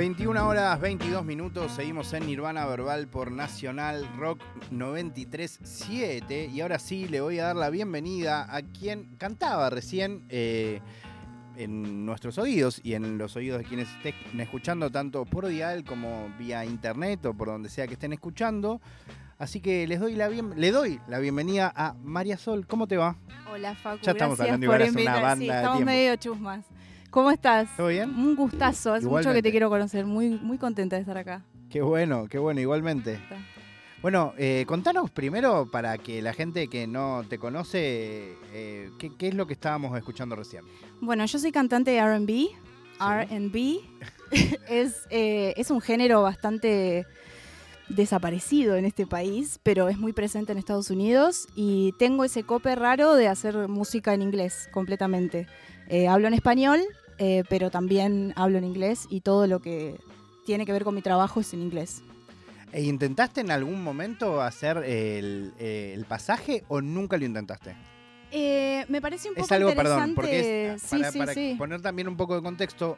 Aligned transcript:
21 0.00 0.48
horas 0.48 0.80
22 0.80 1.26
minutos, 1.26 1.72
seguimos 1.72 2.10
en 2.14 2.24
Nirvana 2.24 2.64
Verbal 2.64 3.06
por 3.06 3.30
Nacional 3.30 4.08
Rock 4.16 4.40
93.7 4.72 6.50
y 6.50 6.62
ahora 6.62 6.78
sí 6.78 7.06
le 7.06 7.20
voy 7.20 7.38
a 7.38 7.48
dar 7.48 7.56
la 7.56 7.68
bienvenida 7.68 8.46
a 8.48 8.62
quien 8.62 9.14
cantaba 9.18 9.68
recién 9.68 10.24
eh, 10.30 10.80
en 11.56 12.06
nuestros 12.06 12.38
oídos 12.38 12.80
y 12.82 12.94
en 12.94 13.18
los 13.18 13.36
oídos 13.36 13.58
de 13.58 13.66
quienes 13.66 13.90
estén 13.90 14.40
escuchando 14.40 14.88
tanto 14.88 15.26
por 15.26 15.46
dial 15.48 15.84
como 15.84 16.32
vía 16.38 16.64
internet 16.64 17.26
o 17.26 17.34
por 17.34 17.48
donde 17.48 17.68
sea 17.68 17.86
que 17.86 17.92
estén 17.92 18.14
escuchando. 18.14 18.80
Así 19.38 19.60
que 19.60 19.86
les 19.86 20.00
doy 20.00 20.14
la 20.14 20.28
bien, 20.28 20.54
le 20.56 20.70
doy 20.70 20.98
la 21.08 21.18
bienvenida 21.18 21.70
a 21.76 21.92
María 22.02 22.38
Sol. 22.38 22.66
¿Cómo 22.66 22.86
te 22.86 22.96
va? 22.96 23.16
Hola 23.52 23.74
Facu, 23.74 24.02
Ya 24.02 24.12
estamos 24.12 24.38
gracias 24.38 24.54
hablando 24.54 24.82
hace 24.82 25.02
una 25.02 25.20
banda 25.20 25.36
Sí, 25.36 25.46
de 25.46 25.56
estamos 25.56 25.80
medio 25.82 26.16
chusmas. 26.16 26.64
¿Cómo 27.10 27.30
estás? 27.32 27.68
¿Todo 27.76 27.88
bien? 27.88 28.10
Un 28.10 28.36
gustazo, 28.36 28.92
hace 28.92 29.04
mucho 29.04 29.16
que 29.16 29.20
Igualmente. 29.22 29.42
te 29.42 29.50
quiero 29.50 29.68
conocer, 29.68 30.06
muy, 30.06 30.30
muy 30.30 30.58
contenta 30.58 30.94
de 30.96 31.00
estar 31.02 31.18
acá. 31.18 31.42
Qué 31.68 31.82
bueno, 31.82 32.28
qué 32.28 32.38
bueno, 32.38 32.60
igualmente. 32.60 33.18
Bueno, 34.00 34.32
eh, 34.38 34.64
contanos 34.66 35.10
primero 35.10 35.68
para 35.70 35.98
que 35.98 36.22
la 36.22 36.32
gente 36.32 36.68
que 36.68 36.86
no 36.86 37.24
te 37.28 37.38
conoce, 37.38 38.36
eh, 38.52 38.90
¿qué, 38.98 39.10
qué 39.16 39.28
es 39.28 39.34
lo 39.34 39.46
que 39.46 39.54
estábamos 39.54 39.96
escuchando 39.98 40.36
recién? 40.36 40.64
Bueno, 41.00 41.24
yo 41.26 41.38
soy 41.38 41.50
cantante 41.52 41.90
de 41.90 42.00
RB. 42.00 42.48
RB 43.00 43.80
es, 44.68 45.06
eh, 45.10 45.52
es 45.56 45.70
un 45.70 45.80
género 45.80 46.22
bastante 46.22 47.06
desaparecido 47.88 48.76
en 48.76 48.84
este 48.84 49.06
país, 49.06 49.58
pero 49.64 49.88
es 49.88 49.98
muy 49.98 50.12
presente 50.12 50.52
en 50.52 50.58
Estados 50.58 50.90
Unidos 50.90 51.48
y 51.56 51.92
tengo 51.98 52.24
ese 52.24 52.44
cope 52.44 52.76
raro 52.76 53.14
de 53.14 53.26
hacer 53.26 53.68
música 53.68 54.14
en 54.14 54.22
inglés 54.22 54.68
completamente. 54.72 55.48
Eh, 55.90 56.08
hablo 56.08 56.28
en 56.28 56.34
español, 56.34 56.80
eh, 57.18 57.42
pero 57.48 57.70
también 57.70 58.32
hablo 58.36 58.58
en 58.58 58.64
inglés 58.64 59.06
y 59.10 59.20
todo 59.20 59.46
lo 59.46 59.60
que 59.60 59.96
tiene 60.46 60.64
que 60.64 60.72
ver 60.72 60.84
con 60.84 60.94
mi 60.94 61.02
trabajo 61.02 61.40
es 61.40 61.52
en 61.52 61.62
inglés. 61.62 62.02
¿E 62.72 62.82
¿Intentaste 62.82 63.40
en 63.40 63.50
algún 63.50 63.82
momento 63.82 64.40
hacer 64.40 64.78
el, 64.78 65.52
eh, 65.58 65.92
el 65.94 66.04
pasaje 66.04 66.64
o 66.68 66.80
nunca 66.80 67.16
lo 67.18 67.24
intentaste? 67.24 67.74
Eh, 68.30 68.84
me 68.88 69.00
parece 69.00 69.28
un 69.28 69.34
poco 69.34 69.46
Es 69.46 69.52
algo, 69.52 69.70
interesante. 69.70 69.98
perdón, 70.00 70.14
porque 70.14 70.72
es, 70.74 70.82
sí, 70.82 70.98
para, 70.98 71.10
sí, 71.12 71.18
para 71.18 71.34
sí. 71.34 71.54
poner 71.58 71.82
también 71.82 72.06
un 72.06 72.16
poco 72.16 72.36
de 72.36 72.42
contexto, 72.42 72.96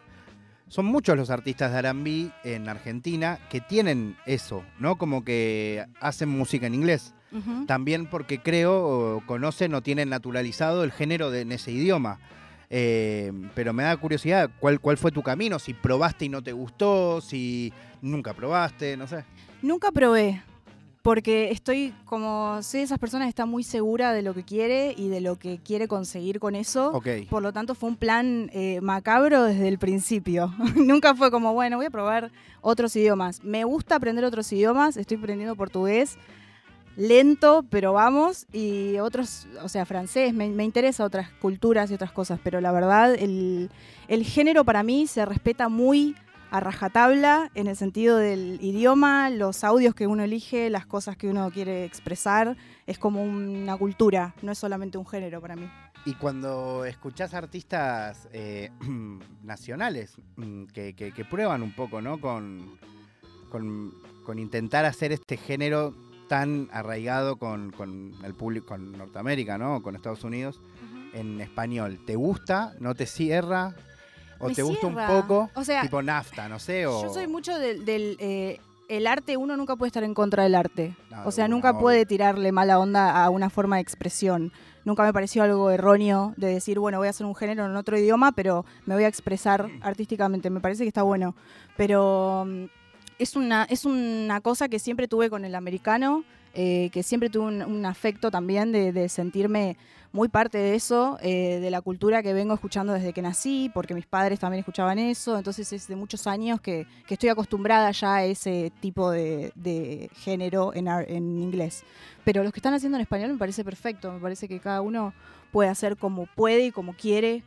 son 0.68 0.84
muchos 0.84 1.16
los 1.16 1.30
artistas 1.30 1.72
de 1.72 1.78
R&B 1.78 2.30
en 2.44 2.68
Argentina 2.68 3.38
que 3.50 3.62
tienen 3.62 4.16
eso, 4.26 4.62
¿no? 4.78 4.96
Como 4.98 5.24
que 5.24 5.86
hacen 6.00 6.28
música 6.28 6.66
en 6.66 6.74
inglés. 6.74 7.14
También 7.66 8.10
porque 8.10 8.42
creo, 8.42 9.22
conocen 9.24 9.72
o 9.72 9.80
tienen 9.80 10.10
naturalizado 10.10 10.84
el 10.84 10.92
género 10.92 11.30
de, 11.30 11.40
en 11.40 11.52
ese 11.52 11.72
idioma. 11.72 12.18
Eh, 12.74 13.30
pero 13.54 13.74
me 13.74 13.82
da 13.82 13.94
curiosidad, 13.98 14.50
¿cuál, 14.58 14.80
¿cuál 14.80 14.96
fue 14.96 15.12
tu 15.12 15.22
camino? 15.22 15.58
Si 15.58 15.74
probaste 15.74 16.24
y 16.24 16.30
no 16.30 16.42
te 16.42 16.52
gustó, 16.52 17.20
si 17.20 17.70
nunca 18.00 18.32
probaste, 18.32 18.96
no 18.96 19.06
sé. 19.06 19.26
Nunca 19.60 19.92
probé, 19.92 20.42
porque 21.02 21.50
estoy 21.50 21.92
como, 22.06 22.62
soy 22.62 22.80
de 22.80 22.84
esas 22.84 22.98
personas 22.98 23.26
que 23.26 23.28
está 23.28 23.44
muy 23.44 23.62
segura 23.62 24.14
de 24.14 24.22
lo 24.22 24.32
que 24.32 24.42
quiere 24.42 24.94
y 24.96 25.08
de 25.08 25.20
lo 25.20 25.38
que 25.38 25.58
quiere 25.58 25.86
conseguir 25.86 26.40
con 26.40 26.54
eso. 26.54 26.92
Ok. 26.92 27.08
Por 27.28 27.42
lo 27.42 27.52
tanto, 27.52 27.74
fue 27.74 27.90
un 27.90 27.96
plan 27.96 28.48
eh, 28.54 28.80
macabro 28.80 29.42
desde 29.42 29.68
el 29.68 29.78
principio. 29.78 30.54
Nunca 30.74 31.14
fue 31.14 31.30
como, 31.30 31.52
bueno, 31.52 31.76
voy 31.76 31.86
a 31.86 31.90
probar 31.90 32.32
otros 32.62 32.96
idiomas. 32.96 33.44
Me 33.44 33.64
gusta 33.64 33.96
aprender 33.96 34.24
otros 34.24 34.50
idiomas, 34.50 34.96
estoy 34.96 35.18
aprendiendo 35.18 35.56
portugués. 35.56 36.16
Lento, 36.96 37.64
pero 37.70 37.92
vamos. 37.92 38.46
Y 38.52 38.98
otros, 38.98 39.46
o 39.62 39.68
sea, 39.68 39.86
francés, 39.86 40.34
me, 40.34 40.48
me 40.50 40.64
interesa 40.64 41.04
otras 41.04 41.30
culturas 41.40 41.90
y 41.90 41.94
otras 41.94 42.12
cosas. 42.12 42.38
Pero 42.42 42.60
la 42.60 42.72
verdad, 42.72 43.14
el, 43.14 43.70
el 44.08 44.24
género 44.24 44.64
para 44.64 44.82
mí 44.82 45.06
se 45.06 45.24
respeta 45.24 45.68
muy 45.68 46.14
a 46.50 46.60
rajatabla 46.60 47.50
en 47.54 47.66
el 47.66 47.76
sentido 47.76 48.18
del 48.18 48.58
idioma, 48.60 49.30
los 49.30 49.64
audios 49.64 49.94
que 49.94 50.06
uno 50.06 50.22
elige, 50.22 50.68
las 50.68 50.84
cosas 50.84 51.16
que 51.16 51.28
uno 51.28 51.50
quiere 51.50 51.84
expresar. 51.86 52.56
Es 52.86 52.98
como 52.98 53.22
una 53.22 53.74
cultura, 53.78 54.34
no 54.42 54.52
es 54.52 54.58
solamente 54.58 54.98
un 54.98 55.06
género 55.06 55.40
para 55.40 55.56
mí. 55.56 55.66
Y 56.04 56.14
cuando 56.14 56.84
escuchás 56.84 57.32
artistas 57.32 58.28
eh, 58.32 58.70
nacionales 59.42 60.14
mm, 60.36 60.64
que, 60.64 60.94
que- 60.94 61.24
prueban 61.24 61.62
un 61.62 61.72
poco, 61.74 62.02
¿no? 62.02 62.20
Con, 62.20 62.76
con 63.50 64.38
intentar 64.38 64.84
hacer 64.84 65.12
este 65.12 65.36
género 65.36 65.94
tan 66.32 66.70
arraigado 66.72 67.36
con, 67.36 67.72
con 67.72 68.14
el 68.24 68.32
público, 68.32 68.68
con 68.68 68.92
Norteamérica, 68.92 69.58
¿no? 69.58 69.82
Con 69.82 69.96
Estados 69.96 70.24
Unidos, 70.24 70.62
en 71.12 71.42
español. 71.42 72.00
¿Te 72.06 72.16
gusta? 72.16 72.72
¿No 72.80 72.94
te 72.94 73.04
cierra? 73.04 73.74
¿O 74.38 74.48
Me 74.48 74.54
te 74.54 74.62
gusta 74.62 74.86
un 74.86 74.96
poco? 74.96 75.50
O 75.54 75.62
sea, 75.62 75.82
tipo 75.82 76.00
nafta, 76.00 76.48
no 76.48 76.58
sé. 76.58 76.86
O... 76.86 77.02
Yo 77.02 77.12
soy 77.12 77.26
mucho 77.26 77.58
del, 77.58 77.84
del, 77.84 78.16
eh, 78.18 78.58
el 78.88 79.06
arte, 79.08 79.36
uno 79.36 79.58
nunca 79.58 79.76
puede 79.76 79.88
estar 79.88 80.04
en 80.04 80.14
contra 80.14 80.44
del 80.44 80.54
arte. 80.54 80.96
No, 81.10 81.26
o 81.26 81.32
sea, 81.32 81.48
nunca 81.48 81.72
obvio. 81.72 81.80
puede 81.80 82.06
tirarle 82.06 82.50
mala 82.50 82.78
onda 82.78 83.22
a 83.22 83.28
una 83.28 83.50
forma 83.50 83.76
de 83.76 83.82
expresión. 83.82 84.52
Nunca 84.86 85.02
me 85.02 85.12
pareció 85.12 85.42
algo 85.42 85.70
erróneo 85.70 86.32
de 86.38 86.46
decir, 86.46 86.78
bueno, 86.78 86.96
voy 86.96 87.08
a 87.08 87.10
hacer 87.10 87.26
un 87.26 87.34
género 87.34 87.66
en 87.66 87.76
otro 87.76 87.98
idioma, 87.98 88.32
pero 88.32 88.64
me 88.86 88.94
voy 88.94 89.04
a 89.04 89.08
expresar 89.08 89.68
artísticamente. 89.82 90.48
Me 90.48 90.60
parece 90.60 90.84
que 90.84 90.88
está 90.88 91.02
bueno. 91.02 91.34
Pero 91.76 92.46
mm, 92.46 92.64
es 93.18 93.36
una, 93.36 94.40
cosa 94.42 94.68
que 94.68 94.78
siempre 94.78 95.08
tuve 95.08 95.30
con 95.30 95.44
el 95.44 95.54
americano, 95.54 96.24
eh, 96.54 96.90
que 96.92 97.02
siempre 97.02 97.30
tuve 97.30 97.64
un, 97.64 97.86
afecto 97.86 98.30
también 98.30 98.72
de, 98.72 99.08
sentirme 99.08 99.76
muy 100.12 100.28
parte 100.28 100.58
de 100.58 100.74
eso, 100.74 101.18
eh, 101.22 101.58
de 101.60 101.70
la 101.70 101.80
cultura 101.80 102.22
que 102.22 102.34
vengo 102.34 102.52
escuchando 102.52 102.92
desde 102.92 103.12
que 103.12 103.22
nací, 103.22 103.70
porque 103.72 103.94
mis 103.94 104.06
padres 104.06 104.38
también 104.40 104.60
escuchaban 104.60 104.98
eso, 104.98 105.38
entonces 105.38 105.72
es 105.72 105.88
de 105.88 105.96
muchos 105.96 106.26
años 106.26 106.60
que, 106.60 106.86
estoy 107.08 107.30
acostumbrada 107.30 107.90
ya 107.92 108.16
a 108.16 108.24
ese 108.24 108.72
tipo 108.80 109.10
de, 109.10 110.10
género 110.16 110.74
en, 110.74 110.88
en 110.88 111.38
inglés. 111.38 111.84
Pero 112.24 112.42
los 112.42 112.52
que 112.52 112.58
están 112.60 112.74
haciendo 112.74 112.98
en 112.98 113.02
español 113.02 113.32
me 113.32 113.38
parece 113.38 113.64
perfecto, 113.64 114.12
me 114.12 114.20
parece 114.20 114.48
que 114.48 114.60
cada 114.60 114.80
uno 114.80 115.14
puede 115.50 115.70
hacer 115.70 115.96
como 115.96 116.26
puede 116.26 116.66
y 116.66 116.70
como 116.72 116.94
quiere 116.94 117.42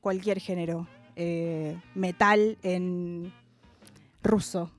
cualquier 0.00 0.40
género. 0.40 0.86
Eh, 1.20 1.76
metal 1.96 2.58
en 2.62 3.32
ruso. 4.22 4.70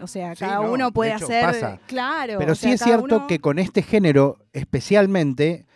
O 0.00 0.06
sea, 0.06 0.34
Sí, 0.34 0.40
cada 0.40 0.62
no, 0.62 0.72
uno 0.72 0.86
de 0.86 0.92
puede 0.92 1.14
hecho, 1.14 1.24
hacer. 1.26 1.42
pasa. 1.44 1.80
Claro. 1.86 2.36
Pero 2.38 2.54
sí 2.54 2.62
sea, 2.66 2.74
es 2.74 2.80
cierto 2.82 3.16
uno- 3.16 3.26
que 3.26 3.38
con 3.38 3.58
este 3.58 3.82
género 3.82 4.38
especialmente 4.52 5.66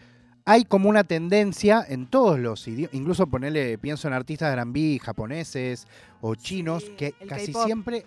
hay 0.45 0.65
como 0.65 0.89
una 0.89 1.05
tendencia 1.05 1.85
en 1.87 2.07
todos 2.07 2.39
los 2.39 2.67
idiomas, 2.69 2.95
incluso 2.95 3.27
ponerle, 3.27 3.77
pienso 3.79 4.09
en 4.09 4.15
artistas 4.15 4.49
de 4.49 4.55
R&B 4.55 4.99
japoneses 5.03 5.87
o 6.23 6.35
chinos 6.37 6.85
Sí, 6.85 6.95
que 6.97 7.13
casi 7.29 7.53
siempre 7.53 8.07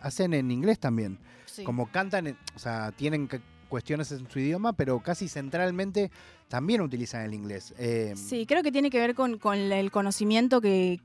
hacen 0.00 0.34
en 0.34 0.50
inglés 0.50 0.80
también. 0.80 1.18
Sí. 1.44 1.62
Como 1.64 1.90
cantan, 1.90 2.36
o 2.56 2.58
sea, 2.58 2.90
tienen 2.92 3.28
que- 3.28 3.40
cuestiones 3.68 4.12
en 4.12 4.28
su 4.30 4.38
idioma, 4.38 4.72
pero 4.72 5.00
casi 5.00 5.28
centralmente 5.28 6.10
también 6.48 6.80
utilizan 6.80 7.22
el 7.22 7.34
inglés. 7.34 7.74
Eh, 7.78 8.14
Sí, 8.16 8.46
creo 8.46 8.62
que 8.62 8.72
tiene 8.72 8.90
que 8.90 8.98
ver 8.98 9.14
con, 9.14 9.38
el 9.54 9.90
conocimiento 9.90 10.60
que, 10.60 10.98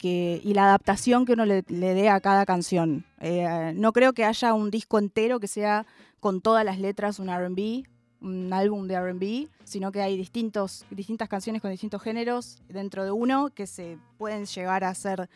y 0.44 0.54
la 0.54 0.66
adaptación 0.66 1.26
que 1.26 1.34
uno 1.34 1.46
le, 1.46 1.64
le 1.68 1.94
dé 1.94 2.10
a 2.10 2.20
cada 2.20 2.46
canción. 2.46 3.06
Eh, 3.20 3.74
no 3.76 3.94
creo 3.94 4.14
que 4.14 4.26
haya 4.26 4.54
un 4.54 4.72
disco 4.72 5.00
entero 5.00 5.40
que 5.40 5.48
sea 5.48 5.86
con 6.20 6.42
todas 6.42 6.64
las 6.64 6.80
letras 6.80 7.20
un 7.20 7.28
RB, 7.28 7.84
un 8.22 8.54
álbum 8.54 8.88
de 8.88 9.00
RB, 9.00 9.50
sino 9.64 9.92
que 9.92 10.02
hay 10.02 10.16
distintos, 10.16 10.86
distintas 10.92 11.28
canciones 11.28 11.62
con 11.62 11.72
distintos 11.72 12.02
géneros 12.02 12.62
dentro 12.70 13.04
de 13.04 13.12
uno 13.12 13.50
que 13.50 13.66
se 13.68 13.98
pueden 14.18 14.46
llegar 14.46 14.84
a 14.84 14.94
ser 14.94 15.30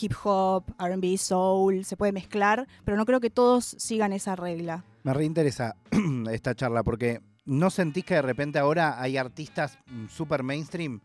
hip 0.00 0.12
hop, 0.24 0.64
RB, 0.78 1.16
soul, 1.18 1.84
se 1.84 1.96
puede 1.96 2.12
mezclar, 2.12 2.66
pero 2.84 2.96
no 2.96 3.06
creo 3.06 3.20
que 3.20 3.30
todos 3.30 3.76
sigan 3.78 4.12
esa 4.12 4.36
regla. 4.36 4.84
Me 5.02 5.12
reinteresa 5.14 5.76
esta 6.30 6.54
charla 6.54 6.82
porque 6.82 7.20
no 7.44 7.70
sentís 7.70 8.04
que 8.04 8.14
de 8.14 8.22
repente 8.22 8.58
ahora 8.58 9.00
hay 9.00 9.16
artistas 9.16 9.78
mm, 9.86 10.06
super 10.08 10.42
mainstream 10.42 11.00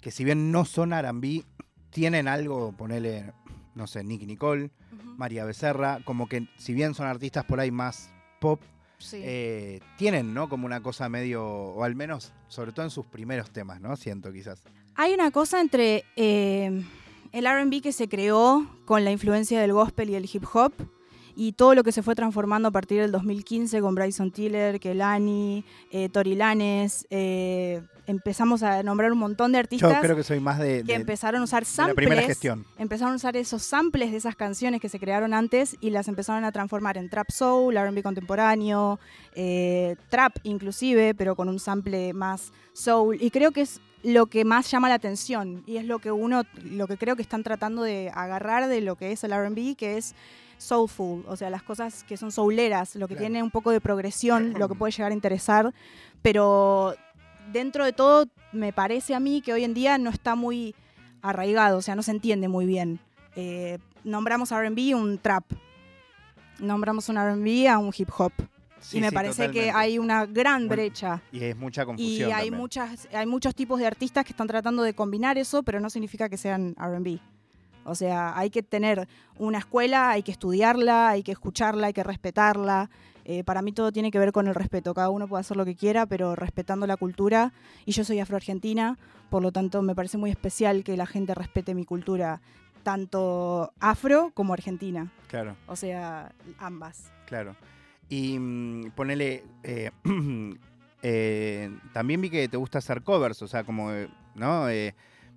que 0.00 0.10
si 0.10 0.24
bien 0.24 0.50
no 0.50 0.64
son 0.64 0.92
R&B, 0.94 1.44
tienen 1.90 2.26
algo, 2.26 2.72
ponele, 2.72 3.32
no 3.74 3.86
sé, 3.86 4.02
Nicky 4.02 4.24
Nicole, 4.26 4.70
María 5.18 5.44
Becerra, 5.44 6.00
como 6.04 6.26
que 6.26 6.48
si 6.56 6.72
bien 6.72 6.94
son 6.94 7.06
artistas 7.06 7.44
por 7.44 7.60
ahí 7.60 7.70
más 7.70 8.10
pop, 8.40 8.60
Sí. 8.96 9.18
eh, 9.22 9.80
tienen, 9.98 10.32
¿no? 10.34 10.48
Como 10.48 10.64
una 10.66 10.82
cosa 10.82 11.08
medio, 11.08 11.44
o 11.44 11.84
al 11.84 11.94
menos, 11.96 12.32
sobre 12.48 12.72
todo 12.72 12.84
en 12.84 12.90
sus 12.90 13.06
primeros 13.06 13.50
temas, 13.50 13.80
¿no? 13.80 13.94
Siento 13.96 14.30
quizás. 14.32 14.62
Hay 14.94 15.12
una 15.14 15.30
cosa 15.30 15.60
entre 15.60 16.04
eh, 16.16 16.82
el 17.32 17.44
RB 17.46 17.80
que 17.82 17.92
se 17.92 18.08
creó 18.08 18.66
con 18.86 19.04
la 19.04 19.10
influencia 19.10 19.60
del 19.60 19.72
gospel 19.72 20.10
y 20.10 20.14
el 20.16 20.28
hip 20.30 20.44
hop 20.52 20.72
y 21.42 21.52
todo 21.52 21.74
lo 21.74 21.82
que 21.82 21.90
se 21.90 22.02
fue 22.02 22.14
transformando 22.14 22.68
a 22.68 22.70
partir 22.70 23.00
del 23.00 23.12
2015 23.12 23.80
con 23.80 23.94
Bryson 23.94 24.30
Tiller, 24.30 24.78
Kelani, 24.78 25.64
eh, 25.90 26.10
Tori 26.10 26.34
Lanes. 26.34 27.06
eh, 27.08 27.80
empezamos 28.06 28.62
a 28.62 28.82
nombrar 28.82 29.10
un 29.10 29.18
montón 29.18 29.52
de 29.52 29.56
Yo 29.56 29.60
artistas 29.60 30.00
creo 30.02 30.16
que 30.16 30.22
soy 30.22 30.38
más 30.40 30.58
de, 30.58 30.78
que 30.84 30.92
de- 30.92 30.94
empezaron 30.94 31.40
a 31.40 31.44
usar 31.44 31.64
de 31.64 31.86
la 31.88 31.94
primera 31.94 32.16
samples. 32.20 32.26
gestión. 32.26 32.66
Empezaron 32.76 33.14
a 33.14 33.16
usar 33.16 33.36
esos 33.38 33.62
samples 33.62 34.10
de 34.10 34.18
esas 34.18 34.36
canciones 34.36 34.82
que 34.82 34.90
se 34.90 34.98
crearon 35.00 35.32
antes 35.32 35.76
y 35.80 35.88
las 35.90 36.08
empezaron 36.08 36.44
a 36.44 36.52
transformar 36.52 36.98
en 36.98 37.08
trap 37.08 37.30
soul, 37.30 37.74
R&B 37.76 38.02
contemporáneo, 38.02 39.00
eh, 39.34 39.96
trap 40.10 40.36
inclusive, 40.42 41.14
pero 41.14 41.36
con 41.36 41.48
un 41.48 41.58
sample 41.58 42.12
más 42.12 42.52
soul. 42.74 43.16
Y 43.18 43.30
creo 43.30 43.52
que 43.52 43.62
es 43.62 43.80
lo 44.02 44.26
que 44.26 44.44
más 44.44 44.70
llama 44.70 44.88
la 44.90 44.96
atención 44.96 45.62
y 45.66 45.76
es 45.78 45.84
lo 45.86 46.00
que 46.00 46.10
uno, 46.10 46.42
lo 46.64 46.86
que 46.86 46.96
creo 46.98 47.16
que 47.16 47.22
están 47.22 47.42
tratando 47.44 47.82
de 47.82 48.10
agarrar 48.14 48.68
de 48.68 48.80
lo 48.82 48.96
que 48.96 49.12
es 49.12 49.24
el 49.24 49.32
RB, 49.32 49.76
que 49.76 49.96
es 49.98 50.14
soulful, 50.60 51.24
o 51.26 51.36
sea, 51.36 51.48
las 51.50 51.62
cosas 51.62 52.04
que 52.04 52.16
son 52.16 52.30
souleras, 52.30 52.94
lo 52.96 53.08
que 53.08 53.14
Claro. 53.14 53.26
tiene 53.28 53.42
un 53.42 53.50
poco 53.50 53.70
de 53.70 53.80
progresión, 53.80 54.54
lo 54.58 54.68
que 54.68 54.74
puede 54.78 54.92
llegar 54.92 55.10
a 55.10 55.14
interesar, 55.14 55.72
pero 56.22 56.94
dentro 57.52 57.84
de 57.84 57.92
todo 57.92 58.26
me 58.52 58.72
parece 58.72 59.14
a 59.14 59.20
mí 59.20 59.40
que 59.40 59.52
hoy 59.52 59.64
en 59.64 59.74
día 59.74 59.96
no 59.98 60.10
está 60.10 60.34
muy 60.34 60.74
arraigado, 61.22 61.78
o 61.78 61.82
sea, 61.82 61.94
no 61.96 62.02
se 62.02 62.10
entiende 62.10 62.48
muy 62.48 62.66
bien. 62.66 63.00
Eh, 63.36 63.78
nombramos 64.04 64.50
RB 64.50 64.94
un 64.94 65.18
trap, 65.18 65.44
nombramos 66.58 67.08
un 67.08 67.16
RB 67.16 67.68
a 67.68 67.78
un 67.78 67.92
hip 67.96 68.08
hop. 68.18 68.32
Sí, 68.80 68.96
y 68.96 69.00
me 69.02 69.10
sí, 69.10 69.14
parece 69.14 69.50
que 69.50 69.70
hay 69.70 69.98
una 69.98 70.24
gran 70.24 70.66
brecha. 70.66 71.20
Y 71.32 71.44
es 71.44 71.54
mucha 71.56 71.82
Y 71.82 71.86
confusión. 71.86 72.28
hay, 72.32 72.44
también. 72.46 72.54
muchas, 72.54 73.08
hay 73.12 73.26
muchos 73.26 73.54
tipos 73.54 73.78
de 73.78 73.86
artistas 73.86 74.24
que 74.24 74.32
están 74.32 74.46
tratando 74.46 74.82
de 74.82 74.94
combinar 74.94 75.36
eso, 75.36 75.62
pero 75.62 75.80
no 75.80 75.90
significa 75.90 76.30
que 76.30 76.38
sean 76.38 76.74
RB. 76.78 77.18
O 77.84 77.94
sea, 77.94 78.38
hay 78.38 78.50
que 78.50 78.62
tener 78.62 79.08
una 79.38 79.58
escuela, 79.58 80.10
hay 80.10 80.22
que 80.22 80.32
estudiarla, 80.32 81.08
hay 81.10 81.22
que 81.22 81.32
escucharla, 81.32 81.88
hay 81.88 81.92
que 81.92 82.02
respetarla. 82.02 82.90
Eh, 83.24 83.44
para 83.44 83.62
mí 83.62 83.72
todo 83.72 83.92
tiene 83.92 84.10
que 84.10 84.18
ver 84.18 84.32
con 84.32 84.48
el 84.48 84.54
respeto. 84.54 84.94
Cada 84.94 85.10
uno 85.10 85.28
puede 85.28 85.40
hacer 85.40 85.56
lo 85.56 85.64
que 85.64 85.76
quiera, 85.76 86.06
pero 86.06 86.34
respetando 86.36 86.86
la 86.86 86.96
cultura. 86.96 87.52
Y 87.84 87.92
yo 87.92 88.04
soy 88.04 88.18
afroargentina, 88.20 88.98
por 89.30 89.42
lo 89.42 89.52
tanto 89.52 89.82
me 89.82 89.94
parece 89.94 90.18
muy 90.18 90.30
especial 90.30 90.84
que 90.84 90.96
la 90.96 91.06
gente 91.06 91.34
respete 91.34 91.74
mi 91.74 91.84
cultura, 91.84 92.40
tanto 92.82 93.72
afro 93.78 94.30
como 94.34 94.52
argentina. 94.52 95.12
Claro. 95.28 95.56
O 95.66 95.76
sea, 95.76 96.32
ambas. 96.58 97.12
Claro. 97.26 97.54
Y 98.08 98.38
mm, 98.38 98.90
ponele. 98.96 99.44
eh, 99.62 99.90
eh, 101.02 101.70
también 101.92 102.20
vi 102.20 102.30
que 102.30 102.48
te 102.48 102.56
gusta 102.56 102.78
hacer 102.78 103.02
covers, 103.02 103.42
o 103.42 103.48
sea, 103.48 103.64
como. 103.64 103.90
¿No? 104.34 104.66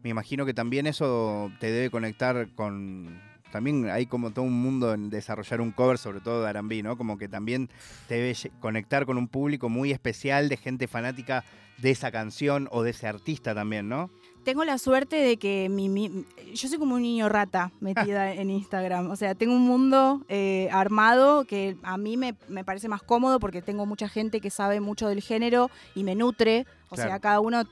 Me 0.03 0.09
imagino 0.09 0.45
que 0.45 0.53
también 0.53 0.85
eso 0.87 1.51
te 1.59 1.71
debe 1.71 1.89
conectar 1.89 2.47
con. 2.55 3.21
También 3.51 3.87
hay 3.89 4.07
como 4.07 4.31
todo 4.31 4.45
un 4.45 4.59
mundo 4.61 4.93
en 4.95 5.11
desarrollar 5.11 5.61
un 5.61 5.71
cover, 5.71 5.99
sobre 5.99 6.19
todo 6.21 6.43
de 6.43 6.49
R&B, 6.49 6.81
¿no? 6.81 6.97
Como 6.97 7.17
que 7.19 7.27
también 7.27 7.69
te 8.07 8.15
debe 8.15 8.35
conectar 8.59 9.05
con 9.05 9.17
un 9.17 9.27
público 9.27 9.69
muy 9.69 9.91
especial 9.91 10.49
de 10.49 10.57
gente 10.57 10.87
fanática 10.87 11.43
de 11.77 11.91
esa 11.91 12.11
canción 12.11 12.67
o 12.71 12.81
de 12.81 12.89
ese 12.91 13.05
artista 13.07 13.53
también, 13.53 13.87
¿no? 13.89 14.09
Tengo 14.43 14.65
la 14.65 14.77
suerte 14.79 15.15
de 15.17 15.37
que 15.37 15.69
mi, 15.69 15.87
mi- 15.87 16.25
yo 16.53 16.67
soy 16.67 16.77
como 16.79 16.95
un 16.95 17.03
niño 17.03 17.29
rata 17.29 17.71
metida 17.79 18.33
en 18.33 18.49
Instagram. 18.49 19.09
O 19.11 19.15
sea, 19.15 19.35
tengo 19.35 19.53
un 19.53 19.61
mundo 19.61 20.25
eh, 20.29 20.67
armado 20.71 21.45
que 21.45 21.77
a 21.83 21.97
mí 21.97 22.17
me, 22.17 22.35
me 22.49 22.63
parece 22.63 22.87
más 22.89 23.03
cómodo 23.03 23.39
porque 23.39 23.61
tengo 23.61 23.85
mucha 23.85 24.09
gente 24.09 24.41
que 24.41 24.49
sabe 24.49 24.79
mucho 24.81 25.07
del 25.07 25.21
género 25.21 25.69
y 25.95 26.03
me 26.03 26.15
nutre. 26.15 26.65
O 26.89 26.95
Claro. 26.95 27.09
sea, 27.11 27.19
cada 27.19 27.39
uno 27.39 27.63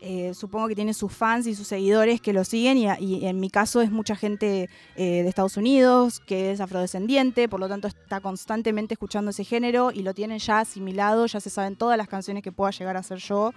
eh, 0.00 0.34
supongo 0.34 0.68
que 0.68 0.74
tiene 0.74 0.94
sus 0.94 1.12
fans 1.12 1.46
y 1.46 1.54
sus 1.54 1.66
seguidores 1.66 2.20
que 2.20 2.32
lo 2.32 2.44
siguen 2.44 2.78
y, 2.78 3.26
en 3.26 3.40
mi 3.40 3.50
caso 3.50 3.80
es 3.80 3.90
mucha 3.90 4.16
gente 4.16 4.68
eh, 4.96 5.22
de 5.22 5.28
Estados 5.28 5.56
Unidos 5.56 6.20
que 6.20 6.52
es 6.52 6.60
afrodescendiente, 6.60 7.48
por 7.48 7.60
lo 7.60 7.68
tanto 7.68 7.88
está 7.88 8.20
constantemente 8.20 8.94
escuchando 8.94 9.30
ese 9.30 9.44
género 9.44 9.90
y 9.92 10.02
lo 10.02 10.14
tienen 10.14 10.38
ya 10.38 10.60
asimilado, 10.60 11.26
ya 11.26 11.40
se 11.40 11.50
saben 11.50 11.76
todas 11.76 11.96
las 11.96 12.08
canciones 12.08 12.42
que 12.42 12.52
pueda 12.52 12.70
llegar 12.70 12.96
a 12.96 13.02
ser 13.02 13.18
yo 13.18 13.52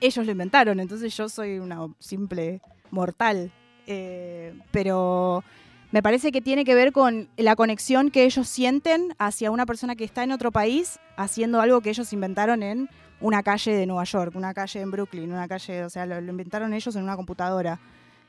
ellos 0.00 0.24
lo 0.24 0.32
inventaron, 0.32 0.80
entonces 0.80 1.16
yo 1.16 1.28
soy 1.28 1.58
una 1.58 1.88
simple 1.98 2.60
mortal. 2.90 3.52
Eh, 3.86 4.54
pero 4.70 5.44
me 5.90 6.02
parece 6.02 6.32
que 6.32 6.40
tiene 6.40 6.64
que 6.64 6.74
ver 6.74 6.92
con 6.92 7.28
la 7.36 7.56
conexión 7.56 8.10
que 8.10 8.24
ellos 8.24 8.48
sienten 8.48 9.14
hacia 9.18 9.50
una 9.50 9.66
persona 9.66 9.96
que 9.96 10.04
está 10.04 10.22
en 10.22 10.32
otro 10.32 10.52
país 10.52 10.98
haciendo 11.16 11.60
algo 11.60 11.80
que 11.80 11.90
ellos 11.90 12.12
inventaron 12.12 12.62
en 12.62 12.88
una 13.20 13.42
calle 13.42 13.74
de 13.74 13.86
Nueva 13.86 14.04
York, 14.04 14.34
una 14.34 14.54
calle 14.54 14.80
en 14.80 14.90
Brooklyn, 14.90 15.30
una 15.32 15.46
calle, 15.48 15.84
o 15.84 15.90
sea, 15.90 16.06
lo, 16.06 16.20
lo 16.20 16.30
inventaron 16.30 16.72
ellos 16.72 16.94
en 16.96 17.02
una 17.02 17.16
computadora. 17.16 17.78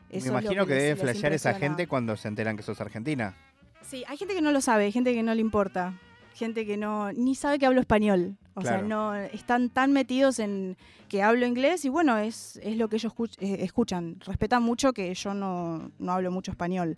Eso 0.10 0.26
me 0.34 0.40
imagino 0.42 0.66
que, 0.66 0.74
les- 0.74 0.84
debe 0.84 0.96
flashear 0.98 1.34
esa 1.34 1.54
gente 1.54 1.88
cuando 1.88 2.18
se 2.18 2.28
enteran 2.28 2.58
que 2.58 2.64
sos 2.64 2.80
argentina. 2.82 3.34
Sí, 3.82 4.04
hay 4.08 4.18
gente 4.18 4.34
que 4.34 4.42
no 4.42 4.52
lo 4.52 4.62
sabe, 4.62 4.86
hay 4.86 4.92
gente 4.92 5.14
que 5.14 5.24
no 5.24 5.34
le 5.34 5.42
importa, 5.42 5.94
gente 6.36 6.66
que 6.66 6.76
no 6.78 7.12
ni 7.14 7.36
sabe 7.36 7.58
que 7.60 7.66
hablo 7.66 7.80
español. 7.80 8.36
O 8.54 8.62
sea, 8.62 8.80
Claro. 8.80 8.88
no 8.88 9.16
están 9.16 9.70
tan 9.70 9.94
metidos 9.94 10.40
en 10.40 10.76
que 11.08 11.24
hablo 11.24 11.46
inglés 11.46 11.86
y 11.86 11.90
bueno, 11.90 12.18
es, 12.18 12.60
es 12.62 12.76
lo 12.76 12.90
que 12.90 12.98
ellos 12.98 13.14
eh, 13.40 13.60
escuchan. 13.62 14.18
Respetan 14.26 14.62
mucho 14.62 14.92
que 14.92 15.14
yo 15.14 15.34
no, 15.34 15.90
no 16.00 16.12
hablo 16.12 16.32
mucho 16.32 16.52
español. 16.52 16.98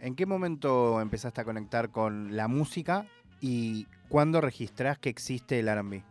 ¿En 0.00 0.16
qué 0.16 0.26
momento 0.26 1.00
empezaste 1.00 1.40
a 1.40 1.44
conectar 1.44 1.90
con 1.90 2.36
la 2.36 2.48
música 2.48 3.06
y 3.40 3.86
cuándo 4.08 4.40
registrás 4.40 4.98
que 4.98 5.08
existe 5.08 5.60
el 5.60 5.68
R&B? 5.68 6.02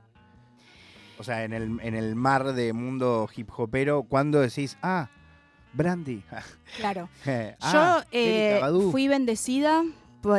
O 1.19 1.23
sea, 1.23 1.43
en 1.43 1.53
el, 1.53 1.79
en 1.81 1.95
el 1.95 2.15
mar 2.15 2.53
de 2.53 2.73
mundo 2.73 3.27
hip 3.35 3.49
hopero, 3.57 4.03
¿cuándo 4.03 4.39
decís, 4.39 4.77
ah, 4.81 5.09
Brandy? 5.73 6.23
Claro. 6.77 7.09
ah, 7.61 8.03
yo 8.03 8.07
eh, 8.11 8.49
Erykah 8.51 8.59
Badu"? 8.65 8.91
fui 8.91 9.07
bendecida 9.07 9.83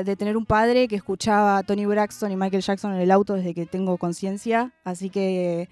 de 0.04 0.16
tener 0.16 0.36
un 0.36 0.44
padre 0.44 0.86
que 0.86 0.96
escuchaba 0.96 1.56
a 1.58 1.62
Tony 1.62 1.86
Braxton 1.86 2.30
y 2.30 2.36
Michael 2.36 2.62
Jackson 2.62 2.94
en 2.94 3.00
el 3.00 3.10
auto 3.10 3.34
desde 3.34 3.54
que 3.54 3.64
tengo 3.64 3.96
conciencia, 3.96 4.72
así 4.84 5.08
que 5.08 5.69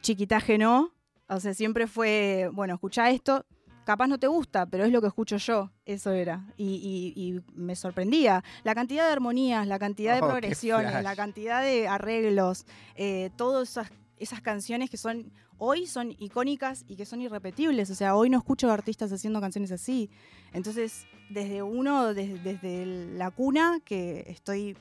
chiquitaje 0.00 0.56
no. 0.58 0.90
O 1.28 1.38
sea, 1.40 1.52
siempre 1.54 1.86
fue, 1.86 2.48
bueno, 2.52 2.74
escucha 2.74 3.10
esto, 3.10 3.44
capaz 3.84 4.06
no 4.06 4.18
te 4.18 4.26
gusta, 4.26 4.66
pero 4.66 4.84
es 4.84 4.90
lo 4.92 5.00
que 5.02 5.06
escucho 5.08 5.36
yo, 5.36 5.70
eso 5.84 6.12
era. 6.12 6.44
Y, 6.56 7.12
y- 7.14 7.22
y 7.36 7.40
me 7.54 7.76
sorprendía. 7.76 8.42
La 8.64 8.74
cantidad 8.74 9.06
de 9.06 9.12
armonías, 9.12 9.66
la 9.66 9.78
cantidad 9.78 10.14
de 10.14 10.22
Oh, 10.22 10.28
progresiones, 10.28 11.02
la 11.02 11.14
cantidad 11.16 11.62
de 11.62 11.88
arreglos, 11.88 12.64
eh, 12.96 13.30
todas 13.36 13.68
esas, 13.70 13.90
esas 14.22 14.40
canciones 14.40 14.88
que 14.88 14.96
son 14.96 15.32
hoy 15.58 15.86
son 15.86 16.14
icónicas 16.18 16.84
y 16.88 16.96
que 16.96 17.04
son 17.04 17.20
irrepetibles. 17.20 17.90
O 17.90 17.94
sea, 17.94 18.14
hoy 18.14 18.30
no 18.30 18.38
escucho 18.38 18.70
artistas 18.70 19.12
haciendo 19.12 19.40
canciones 19.40 19.72
así. 19.72 20.10
Entonces, 20.52 21.06
desde 21.28 21.62
uno, 21.62 22.14
desde, 22.14 22.38
desde 22.38 22.86
la 23.16 23.30
cuna, 23.30 23.80
que 23.84 24.24
estoy 24.28 24.76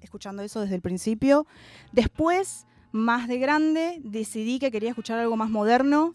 escuchando 0.00 0.42
eso 0.42 0.60
desde 0.60 0.74
el 0.74 0.80
principio. 0.80 1.46
Después, 1.92 2.66
más 2.92 3.28
de 3.28 3.38
grande, 3.38 4.00
decidí 4.02 4.58
que 4.58 4.70
quería 4.70 4.90
escuchar 4.90 5.18
algo 5.18 5.36
más 5.36 5.50
moderno, 5.50 6.14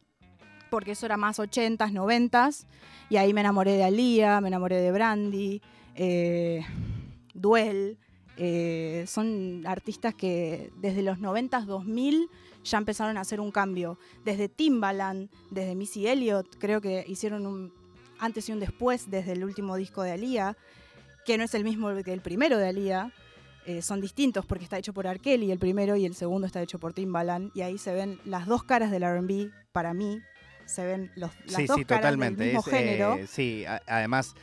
porque 0.70 0.92
eso 0.92 1.06
era 1.06 1.18
más 1.18 1.40
80s, 1.40 1.92
90s. 1.92 2.66
Y 3.10 3.18
ahí 3.18 3.34
me 3.34 3.42
enamoré 3.42 3.74
de 3.74 3.84
Alía, 3.84 4.42
me 4.42 4.48
enamoré 4.48 4.78
de 4.82 4.92
Brandy, 4.92 5.62
eh, 5.96 6.66
Duel. 7.34 7.98
Eh, 8.38 9.06
son 9.08 9.64
artistas 9.66 10.14
que 10.14 10.72
desde 10.78 11.02
los 11.02 11.20
90s, 11.20 11.66
2000 11.66 12.30
ya 12.64 12.78
empezaron 12.78 13.18
a 13.18 13.22
hacer 13.22 13.40
un 13.40 13.52
cambio. 13.52 13.98
Desde 14.24 14.50
Timbaland, 14.50 15.30
desde 15.52 15.76
Missy 15.76 16.08
Elliott, 16.08 16.56
creo 16.60 16.82
que 16.82 17.06
hicieron 17.08 17.46
un 17.46 17.74
antes 18.20 18.48
y 18.50 18.52
un 18.54 18.60
después 18.60 19.10
desde 19.10 19.34
el 19.34 19.44
último 19.44 19.76
disco 19.76 20.02
de 20.02 20.12
Alía, 20.12 20.58
que 21.26 21.38
no 21.38 21.44
es 21.44 21.54
el 21.54 21.64
mismo 21.64 21.94
que 22.04 22.14
el 22.14 22.22
primero 22.22 22.58
de 22.58 22.68
Alía. 22.70 23.12
eh, 23.68 23.82
son 23.82 24.00
distintos 24.00 24.46
porque 24.46 24.64
está 24.64 24.78
hecho 24.78 24.94
por 24.94 25.06
R. 25.08 25.20
Kelly 25.20 25.52
el 25.52 25.58
primero 25.58 25.96
y 25.96 26.06
el 26.06 26.14
segundo 26.14 26.46
está 26.46 26.62
hecho 26.62 26.78
por 26.78 26.94
Timbaland 26.94 27.52
y 27.56 27.62
ahí 27.62 27.78
se 27.80 27.94
ven 27.96 28.20
las 28.24 28.46
dos 28.46 28.64
caras 28.64 28.92
del 28.92 29.02
R&B 29.02 29.50
para 29.72 29.94
mí 29.96 30.20
se 30.68 30.86
ven 30.86 31.12
los, 31.16 31.32
las 31.48 31.56
Sí, 31.56 31.66
dos 31.66 31.78
sí, 31.78 31.86
caras 31.86 32.04
totalmente. 32.04 32.44
del 32.44 32.54
mismo 32.54 32.60
Es, 32.60 32.66
género 32.78 33.16
eh, 33.16 33.26
sí, 33.28 33.66
además 33.88 34.36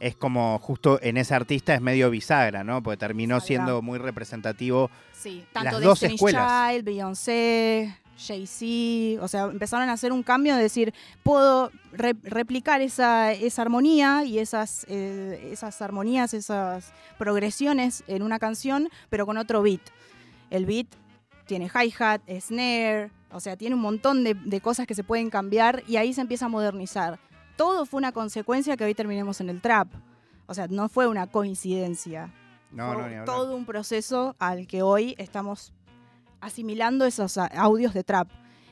es 0.00 0.16
como 0.16 0.58
justo 0.60 0.98
en 1.02 1.16
ese 1.16 1.34
artista 1.34 1.74
es 1.74 1.80
medio 1.80 2.10
bisagra, 2.10 2.64
¿no? 2.64 2.82
Porque 2.82 2.96
terminó 2.98 3.36
Bisagra. 3.36 3.46
siendo 3.46 3.82
muy 3.82 3.98
representativo. 3.98 4.90
Sí, 5.12 5.44
Las 5.54 5.64
tanto 5.64 5.80
dos 5.80 6.00
Destiny's 6.00 6.14
escuelas. 6.14 6.70
Child, 6.72 6.84
Beyoncé, 6.84 7.96
Jay-Z, 8.16 9.22
o 9.24 9.28
sea, 9.28 9.44
empezaron 9.44 9.88
a 9.88 9.92
hacer 9.92 10.12
un 10.12 10.22
cambio 10.22 10.56
de 10.56 10.62
decir, 10.62 10.92
puedo 11.22 11.70
re- 11.92 12.16
replicar 12.24 12.80
esa, 12.80 13.32
esa 13.32 13.62
armonía 13.62 14.24
y 14.24 14.38
esas, 14.38 14.84
eh, 14.88 15.50
esas 15.52 15.80
armonías, 15.82 16.34
esas 16.34 16.92
progresiones 17.18 18.02
en 18.08 18.22
una 18.22 18.38
canción, 18.38 18.88
pero 19.10 19.26
con 19.26 19.36
otro 19.36 19.62
beat. 19.62 19.80
El 20.50 20.66
beat 20.66 20.86
tiene 21.46 21.66
hi-hat, 21.72 22.22
snare, 22.40 23.10
o 23.30 23.40
sea, 23.40 23.56
tiene 23.56 23.74
un 23.74 23.80
montón 23.82 24.24
de, 24.24 24.34
de 24.34 24.60
cosas 24.60 24.86
que 24.86 24.94
se 24.94 25.04
pueden 25.04 25.30
cambiar 25.30 25.82
y 25.86 25.96
ahí 25.96 26.12
se 26.14 26.20
empieza 26.20 26.46
a 26.46 26.48
modernizar. 26.48 27.18
Todo 27.58 27.84
fue 27.84 27.98
una 27.98 28.12
consecuencia 28.12 28.76
que 28.78 28.84
hoy 28.84 28.94
terminemos 28.94 29.42
en 29.42 29.50
el 29.50 29.60
trap. 29.60 29.88
O 30.46 30.54
sea, 30.54 30.66
no 30.68 30.88
fue 30.88 31.06
una 31.06 31.26
coincidencia 31.26 32.32
No, 32.70 32.94
fue 32.94 33.02
no, 33.02 33.08
ni 33.08 33.14
hablar. 33.16 33.24
todo 33.26 33.54
un 33.56 33.66
proceso 33.66 34.34
al 34.38 34.66
que 34.66 34.80
hoy 34.80 35.14
estamos 35.18 35.74
asimilando 36.40 37.04
esos 37.04 37.36
a- 37.36 37.46
audios 37.46 37.92
de 37.92 38.04
trap. 38.04 38.28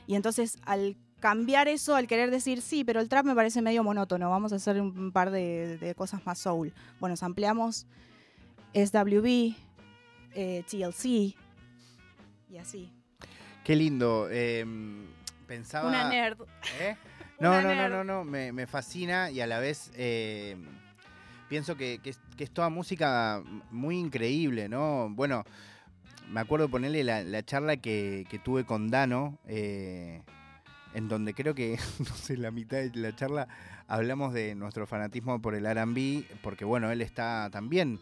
Y 0.07 0.15
entonces 0.15 0.57
al 0.65 0.95
cambiar 1.19 1.67
eso, 1.67 1.95
al 1.95 2.07
querer 2.07 2.31
decir, 2.31 2.61
sí, 2.61 2.83
pero 2.85 3.01
el 3.01 3.09
trap 3.09 3.25
me 3.25 3.35
parece 3.35 3.61
medio 3.61 3.83
monótono, 3.83 4.29
vamos 4.29 4.53
a 4.53 4.55
hacer 4.55 4.79
un 4.81 5.11
par 5.11 5.31
de, 5.31 5.77
de 5.77 5.93
cosas 5.93 6.25
más 6.25 6.39
soul. 6.39 6.73
Bueno, 6.99 7.15
ampliamos 7.21 7.85
SWB, 8.73 9.53
eh, 10.33 10.63
TLC 10.69 11.05
y 12.49 12.57
así. 12.59 12.91
Qué 13.63 13.75
lindo. 13.75 14.27
eh, 14.31 14.65
pensaba. 15.45 15.89
Una 15.89 16.07
nerd. 16.09 16.37
¿Eh? 16.79 16.95
No, 17.39 17.61
no, 17.61 17.75
no, 17.75 17.89
no, 17.89 18.03
no, 18.03 18.23
me, 18.23 18.51
me 18.51 18.65
fascina 18.65 19.29
y 19.29 19.41
a 19.41 19.47
la 19.47 19.59
vez 19.59 19.91
eh, 19.95 20.57
pienso 21.49 21.77
que, 21.77 21.99
que 22.03 22.09
es, 22.11 22.19
que 22.35 22.43
es 22.43 22.51
toda 22.51 22.69
música 22.69 23.43
muy 23.69 23.97
increíble, 23.97 24.67
¿no? 24.69 25.09
Bueno, 25.11 25.43
me 26.29 26.39
acuerdo 26.39 26.69
ponerle 26.69 27.03
la, 27.03 27.23
la 27.23 27.43
charla 27.43 27.77
que, 27.77 28.25
que 28.29 28.39
tuve 28.39 28.65
con 28.65 28.89
Dano, 28.89 29.37
eh, 29.47 30.21
en 30.93 31.07
donde 31.07 31.33
creo 31.33 31.53
que, 31.53 31.77
no 31.99 32.15
sé, 32.15 32.37
la 32.37 32.51
mitad 32.51 32.77
de 32.77 32.91
la 32.95 33.15
charla 33.15 33.47
hablamos 33.87 34.33
de 34.33 34.55
nuestro 34.55 34.87
fanatismo 34.87 35.41
por 35.41 35.55
el 35.55 35.65
RB, 35.65 36.25
porque 36.41 36.65
bueno, 36.65 36.91
él 36.91 37.01
está 37.01 37.49
también 37.51 37.99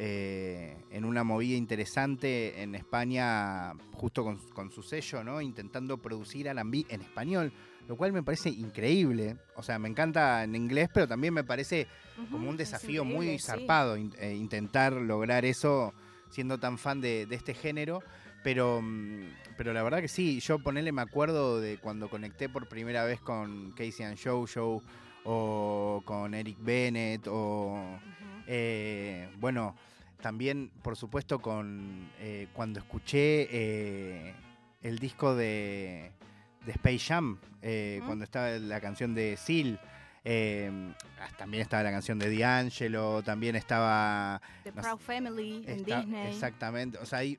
eh, 0.00 0.76
en 0.92 1.04
una 1.04 1.24
movida 1.24 1.56
interesante 1.56 2.62
en 2.62 2.76
España, 2.76 3.72
justo 3.94 4.24
con, 4.54 4.70
su 4.70 4.80
sello, 4.80 5.24
¿no? 5.24 5.40
Intentando 5.40 5.98
producir 5.98 6.46
RB 6.46 6.86
en 6.88 7.00
español, 7.00 7.52
lo 7.88 7.96
cual 7.96 8.12
me 8.12 8.22
parece 8.22 8.48
increíble. 8.48 9.38
O 9.56 9.62
sea, 9.64 9.80
me 9.80 9.88
encanta 9.88 10.44
en 10.44 10.54
inglés, 10.54 10.88
pero 10.94 11.08
también 11.08 11.34
me 11.34 11.42
parece 11.42 11.88
como 12.30 12.48
un 12.48 12.56
desafío 12.56 13.04
muy 13.04 13.40
zarpado 13.40 13.96
eh, 13.96 14.36
intentar 14.36 14.92
lograr 14.92 15.44
eso 15.44 15.92
siendo 16.30 16.58
tan 16.58 16.78
fan 16.78 17.00
de, 17.00 17.26
este 17.28 17.52
género. 17.52 18.00
Pero, 18.44 18.80
mm, 18.80 19.24
pero 19.56 19.72
la 19.72 19.82
verdad 19.82 20.00
que 20.00 20.06
sí, 20.06 20.38
yo 20.38 20.60
ponele, 20.60 20.92
me 20.92 21.02
acuerdo 21.02 21.60
de 21.60 21.78
cuando 21.78 22.08
conecté 22.08 22.48
por 22.48 22.68
primera 22.68 23.04
vez 23.04 23.20
con 23.20 23.72
Casey 23.72 24.06
and 24.06 24.16
Show 24.16 24.46
Show 24.46 24.80
o 25.24 26.02
con 26.04 26.34
Eric 26.34 26.56
Bennett 26.60 27.26
o 27.26 27.98
eh, 28.50 29.28
bueno, 29.38 29.76
también 30.22 30.70
por 30.82 30.96
supuesto 30.96 31.38
con 31.38 32.10
eh, 32.18 32.48
cuando 32.54 32.80
escuché 32.80 33.46
eh, 33.50 34.34
el 34.80 34.98
disco 34.98 35.36
de, 35.36 36.12
de 36.64 36.72
Space 36.72 36.98
Jam, 36.98 37.38
cuando 38.06 38.24
estaba 38.24 38.48
la 38.52 38.80
canción 38.80 39.14
de 39.14 39.36
Seal. 39.36 39.78
también 41.36 41.60
estaba 41.60 41.82
la 41.82 41.90
canción 41.90 42.18
de 42.18 42.36
D'Angelo, 42.36 43.22
también 43.22 43.54
estaba... 43.54 44.40
The 44.64 44.72
Proud 44.72 44.98
Family 44.98 45.64
en 45.66 45.84
Disney. 45.84 46.28
Exactamente, 46.28 46.96
o 46.98 47.04
sea, 47.04 47.22
y, 47.24 47.38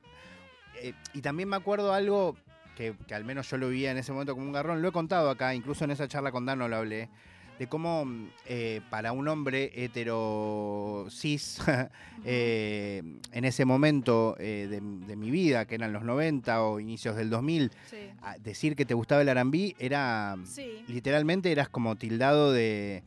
y 1.14 1.22
también 1.22 1.50
me 1.50 1.56
acuerdo 1.56 1.92
algo 1.92 2.38
que, 2.78 2.96
que, 3.08 3.16
al 3.16 3.26
menos 3.26 3.50
yo 3.50 3.58
lo 3.58 3.70
vivía 3.70 3.90
en 3.90 3.98
ese 3.98 4.12
momento 4.12 4.36
como 4.36 4.46
un 4.46 4.54
garrón, 4.54 4.82
lo 4.84 4.90
he 4.90 4.92
contado 4.92 5.32
acá, 5.32 5.56
incluso 5.56 5.86
en 5.86 5.92
esa 5.92 6.08
charla 6.08 6.32
con 6.32 6.46
Dano 6.46 6.68
lo 6.68 6.76
hablé, 6.76 7.10
de 7.60 7.68
cómo 7.68 8.08
eh, 8.46 8.80
para 8.90 9.12
un 9.12 9.28
hombre 9.28 9.70
hetero 9.76 11.08
cis, 11.10 11.62
eh, 12.24 13.04
en 13.34 13.46
ese 13.46 13.66
momento 13.66 14.38
eh, 14.40 14.68
de, 14.70 15.16
mi 15.18 15.30
vida, 15.30 15.66
que 15.66 15.76
eran 15.76 15.92
los 15.92 16.04
90 16.04 16.64
o 16.64 16.80
inicios 16.80 17.18
del 17.18 17.30
2000, 17.30 17.72
decir 18.40 18.78
que 18.78 18.86
te 18.86 18.94
gustaba 18.94 19.22
el 19.22 19.30
arambí 19.30 19.76
era, 19.78 20.38
literalmente 20.88 21.52
eras 21.52 21.68
como 21.68 21.98
tildado 21.98 22.54
de, 22.54 23.04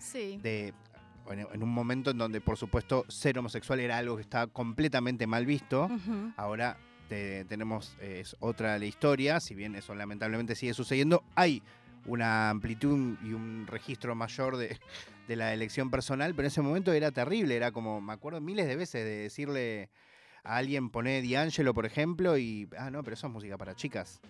en 1.30 1.62
un 1.62 1.70
momento 1.70 2.10
en 2.10 2.18
donde 2.18 2.42
por 2.42 2.58
supuesto 2.58 3.06
ser 3.08 3.38
homosexual 3.38 3.80
era 3.80 3.96
algo 3.96 4.16
que 4.16 4.22
estaba 4.22 4.48
completamente 4.48 5.26
mal 5.26 5.46
visto, 5.46 5.88
ahora 6.36 6.76
tenemos 7.08 7.96
otra 8.40 8.78
la 8.78 8.84
historia, 8.84 9.40
si 9.40 9.54
bien 9.54 9.74
eso 9.76 9.94
lamentablemente 9.94 10.54
sigue 10.54 10.74
sucediendo, 10.74 11.24
hay 11.34 11.62
una 12.06 12.50
amplitud 12.50 13.16
y 13.22 13.32
un 13.32 13.66
registro 13.66 14.14
mayor 14.14 14.56
de, 14.56 14.78
la 15.28 15.54
elección 15.54 15.90
personal, 15.90 16.34
pero 16.34 16.46
en 16.46 16.52
ese 16.52 16.60
momento 16.60 16.92
era 16.92 17.10
terrible, 17.10 17.56
era 17.56 17.72
como, 17.72 18.02
me 18.02 18.12
acuerdo 18.12 18.40
miles 18.40 18.66
de 18.66 18.76
veces 18.76 19.04
de 19.04 19.16
decirle 19.22 19.88
a 20.44 20.56
alguien, 20.56 20.90
poné 20.90 21.22
D'Angelo, 21.22 21.72
por 21.72 21.86
ejemplo, 21.86 22.36
y, 22.36 22.68
ah, 22.76 22.90
no, 22.90 23.02
pero 23.02 23.14
eso 23.14 23.28
es 23.28 23.32
música 23.32 23.56
para 23.56 23.74
chicas. 23.74 24.20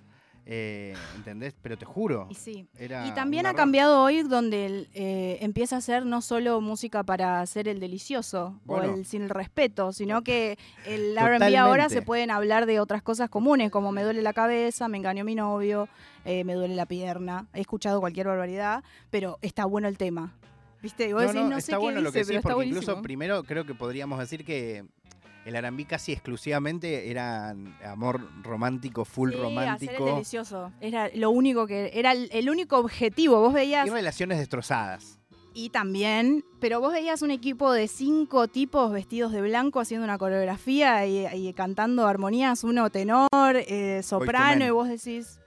Eh, 0.45 0.95
¿Entendés? 1.15 1.55
Pero 1.63 1.77
te 1.79 1.85
juro. 1.85 2.27
Y, 2.29 2.35
sí. 2.35 2.67
y 2.79 3.11
también 3.13 3.47
ha 3.47 3.55
cambiado 3.55 4.03
hoy 4.03 4.23
donde 4.23 4.89
eh, 4.95 5.39
empieza 5.41 5.77
a 5.77 5.81
ser 5.81 6.05
no 6.05 6.21
solo 6.21 6.61
música 6.61 7.05
para 7.05 7.41
hacer 7.41 7.69
el 7.69 7.79
delicioso 7.79 8.59
o 8.67 8.83
el 8.83 9.07
sin 9.07 9.23
el 9.23 9.31
respeto, 9.31 9.93
sino 9.93 10.23
que 10.23 10.59
el 10.85 11.17
RB 11.17 11.57
ahora 11.57 11.89
se 11.89 12.03
pueden 12.03 12.31
hablar 12.31 12.67
de 12.67 12.81
otras 12.81 13.03
cosas 13.03 13.31
comunes, 13.31 13.71
como 13.71 13.93
me 13.93 14.03
duele 14.03 14.23
la 14.23 14.33
cabeza, 14.33 14.89
me 14.89 14.99
engañó 14.99 15.25
mi 15.25 15.35
novio, 15.35 15.89
eh, 16.25 16.45
me 16.45 16.55
duele 16.55 16.75
la 16.75 16.87
pierna. 16.87 17.47
He 17.55 17.61
escuchado 17.61 18.01
cualquier 18.01 18.27
barbaridad, 18.27 18.83
pero 19.11 19.39
está 19.43 19.65
bueno 19.65 19.87
el 19.89 19.97
tema. 19.97 20.35
¿Viste? 20.83 21.11
no, 21.11 21.57
está 21.57 21.79
bueno 21.79 22.01
lo 22.01 22.11
que 22.11 22.25
sí, 22.25 22.35
porque 22.43 22.67
incluso 22.67 23.01
primero 23.03 23.45
creo 23.45 23.65
que 23.65 23.75
podríamos 23.75 24.19
decir 24.19 24.45
que 24.45 24.85
el 25.45 25.57
arambí 25.57 25.85
casi 25.85 26.13
exclusivamente 26.13 27.11
era 27.11 27.57
amor 27.85 28.29
romántico, 28.43 29.05
full 29.05 29.33
romántico. 29.33 29.93
Hacer 29.93 30.15
delicioso. 30.15 30.73
Era 30.81 31.11
lo 31.15 31.31
único 31.31 31.67
que. 31.67 31.91
Era 31.95 32.13
el, 32.13 32.51
único 32.51 32.79
objetivo. 32.79 33.41
Vos 33.41 33.53
veías. 33.53 33.87
Y 33.87 33.91
relaciones 33.91 34.39
destrozadas. 34.39 35.19
Y 35.55 35.69
también, 35.69 36.45
pero 36.61 36.81
vos 36.81 36.95
veías 36.95 37.21
un 37.21 37.31
equipo 37.31 37.73
de 37.73 37.87
cinco 37.87 38.49
tipos 38.49 38.91
vestidos 38.91 39.33
de 39.33 39.43
blanco 39.43 39.81
haciendo 39.81 40.05
una 40.05 40.17
coreografía 40.17 41.07
y, 41.07 41.53
cantando 41.53 42.07
armonías, 42.07 42.65
uno 42.65 42.89
tenor, 42.89 43.29
eh, 43.57 44.01
soprano, 44.03 44.65
y 44.65 44.71
vos 44.71 44.89
decís, 44.89 45.42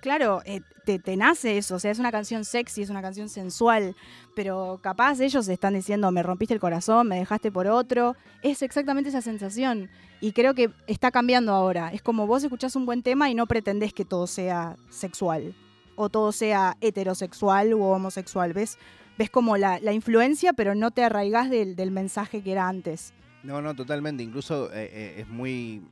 claro, 0.00 0.42
eh, 0.44 0.60
te, 0.98 1.16
nace 1.16 1.58
eso, 1.58 1.76
o 1.76 1.78
sea, 1.78 1.90
es 1.90 1.98
una 1.98 2.10
canción 2.10 2.44
sexy, 2.44 2.82
es 2.82 2.90
una 2.90 3.02
canción 3.02 3.28
sensual, 3.28 3.94
pero 4.34 4.80
capaz 4.82 5.20
ellos 5.20 5.46
están 5.48 5.74
diciendo, 5.74 6.10
me 6.10 6.22
rompiste 6.22 6.54
el 6.54 6.60
corazón, 6.60 7.08
me 7.08 7.18
dejaste 7.18 7.52
por 7.52 7.66
otro, 7.68 8.16
es 8.42 8.62
exactamente 8.62 9.10
esa 9.10 9.22
sensación. 9.22 9.88
Y 10.20 10.32
creo 10.32 10.54
que 10.54 10.70
está 10.86 11.10
cambiando 11.10 11.52
ahora. 11.52 11.92
Es 11.92 12.02
como 12.02 12.26
vos 12.26 12.42
escuchás 12.42 12.76
un 12.76 12.84
buen 12.84 13.02
tema 13.02 13.30
y 13.30 13.34
no 13.34 13.46
pretendés 13.46 13.92
que 13.92 14.04
todo 14.04 14.26
sea 14.26 14.76
sexual, 14.90 15.54
o 15.96 16.08
todo 16.08 16.32
sea 16.32 16.76
heterosexual 16.80 17.74
u 17.74 17.82
homosexual, 17.82 18.52
¿ves? 18.52 18.78
Ves 19.16 19.30
como 19.30 19.56
la, 19.56 19.92
influencia, 19.92 20.52
pero 20.52 20.74
no 20.74 20.90
te 20.90 21.04
arraigás 21.04 21.50
del, 21.50 21.90
mensaje 21.90 22.42
que 22.42 22.52
era 22.52 22.68
antes. 22.68 23.12
No, 23.42 23.62
no, 23.62 23.74
totalmente. 23.74 24.22
Incluso 24.22 24.72
eh, 24.72 24.90
eh, 24.92 25.14
es 25.18 25.28
muy 25.28 25.82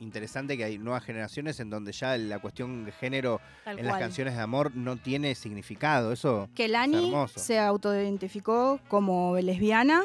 interesante 0.00 0.56
que 0.56 0.64
hay 0.64 0.78
nuevas 0.78 1.04
generaciones 1.04 1.60
en 1.60 1.70
donde 1.70 1.92
ya 1.92 2.16
la 2.16 2.38
cuestión 2.38 2.84
de 2.84 2.92
género 2.92 3.40
en 3.66 3.86
las 3.86 3.98
canciones 3.98 4.34
de 4.34 4.40
amor 4.40 4.74
no 4.74 4.96
tiene 4.96 5.34
significado. 5.34 6.12
Eso 6.12 6.48
que 6.54 6.68
Lani 6.68 7.12
se 7.36 7.58
autoidentificó 7.58 8.80
como 8.88 9.36
lesbiana. 9.36 10.02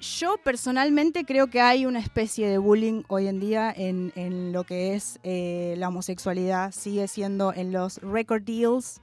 Yo 0.00 0.36
personalmente 0.42 1.24
creo 1.24 1.48
que 1.48 1.60
hay 1.60 1.86
una 1.86 2.00
especie 2.00 2.48
de 2.48 2.58
bullying 2.58 3.04
hoy 3.06 3.28
en 3.28 3.38
día 3.38 3.72
en, 3.76 4.52
lo 4.52 4.64
que 4.64 4.94
es 4.94 5.20
eh, 5.22 5.74
la 5.78 5.88
homosexualidad. 5.88 6.72
Sigue 6.72 7.06
siendo 7.06 7.52
en 7.54 7.70
los 7.70 7.98
record 7.98 8.42
deals, 8.42 9.00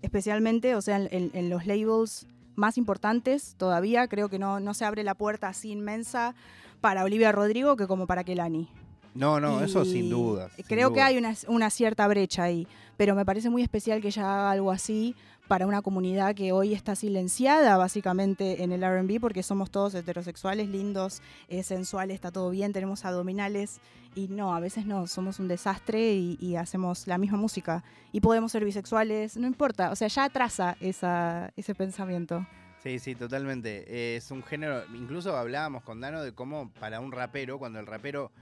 especialmente, 0.00 0.74
o 0.74 0.80
sea, 0.80 0.96
en, 0.96 1.50
los 1.50 1.66
labels 1.66 2.26
más 2.54 2.78
importantes 2.78 3.56
todavía. 3.58 4.08
Creo 4.08 4.30
que 4.30 4.38
no, 4.38 4.58
no 4.58 4.72
se 4.72 4.86
abre 4.86 5.02
la 5.02 5.14
puerta 5.14 5.48
así 5.48 5.70
inmensa 5.70 6.34
para 6.82 7.04
Olivia 7.04 7.32
Rodrigo 7.32 7.76
que 7.76 7.86
como 7.86 8.06
para 8.06 8.24
Kelani. 8.24 8.68
No, 9.14 9.40
no, 9.40 9.62
eso 9.62 9.84
sin 9.84 10.10
duda. 10.10 10.48
Creo 10.66 10.92
que 10.92 11.00
hay 11.00 11.18
una, 11.48 11.70
cierta 11.70 12.06
brecha 12.08 12.44
ahí, 12.44 12.66
pero 12.96 13.14
me 13.14 13.24
parece 13.24 13.50
muy 13.50 13.62
especial 13.62 14.00
que 14.00 14.08
ella 14.08 14.22
haga 14.22 14.50
algo 14.50 14.70
así 14.70 15.14
para 15.48 15.66
una 15.66 15.82
comunidad 15.82 16.34
que 16.34 16.52
hoy 16.52 16.72
está 16.72 16.94
silenciada 16.94 17.76
básicamente 17.76 18.62
en 18.62 18.72
el 18.72 18.82
RB 18.82 19.20
porque 19.20 19.42
somos 19.42 19.70
todos 19.70 19.94
heterosexuales, 19.94 20.68
lindos, 20.68 21.20
eh, 21.48 21.62
sensuales, 21.62 22.14
está 22.14 22.30
todo 22.30 22.48
bien, 22.50 22.72
tenemos 22.72 23.04
abdominales 23.04 23.80
y 24.14 24.28
no, 24.28 24.54
a 24.54 24.60
veces 24.60 24.86
no, 24.86 25.06
somos 25.06 25.40
un 25.40 25.48
desastre 25.48 26.14
y, 26.14 26.56
hacemos 26.56 27.06
la 27.06 27.18
misma 27.18 27.38
música 27.38 27.84
y 28.12 28.20
podemos 28.20 28.52
ser 28.52 28.64
bisexuales, 28.64 29.36
no 29.36 29.46
importa, 29.46 29.90
o 29.90 29.96
sea, 29.96 30.08
ya 30.08 30.24
atrasa 30.24 30.76
esa, 30.80 31.52
ese 31.56 31.74
pensamiento. 31.74 32.46
Sí, 32.82 32.98
sí, 32.98 33.14
totalmente. 33.14 34.16
es 34.16 34.30
un 34.30 34.42
género, 34.42 34.82
incluso 34.94 35.36
hablábamos 35.36 35.84
con 35.84 36.00
Dano 36.00 36.22
de 36.22 36.32
cómo 36.32 36.72
para 36.80 36.98
un 37.00 37.12
rapero, 37.12 37.58
cuando 37.58 37.78
el 37.78 37.86
rapero 37.86 38.32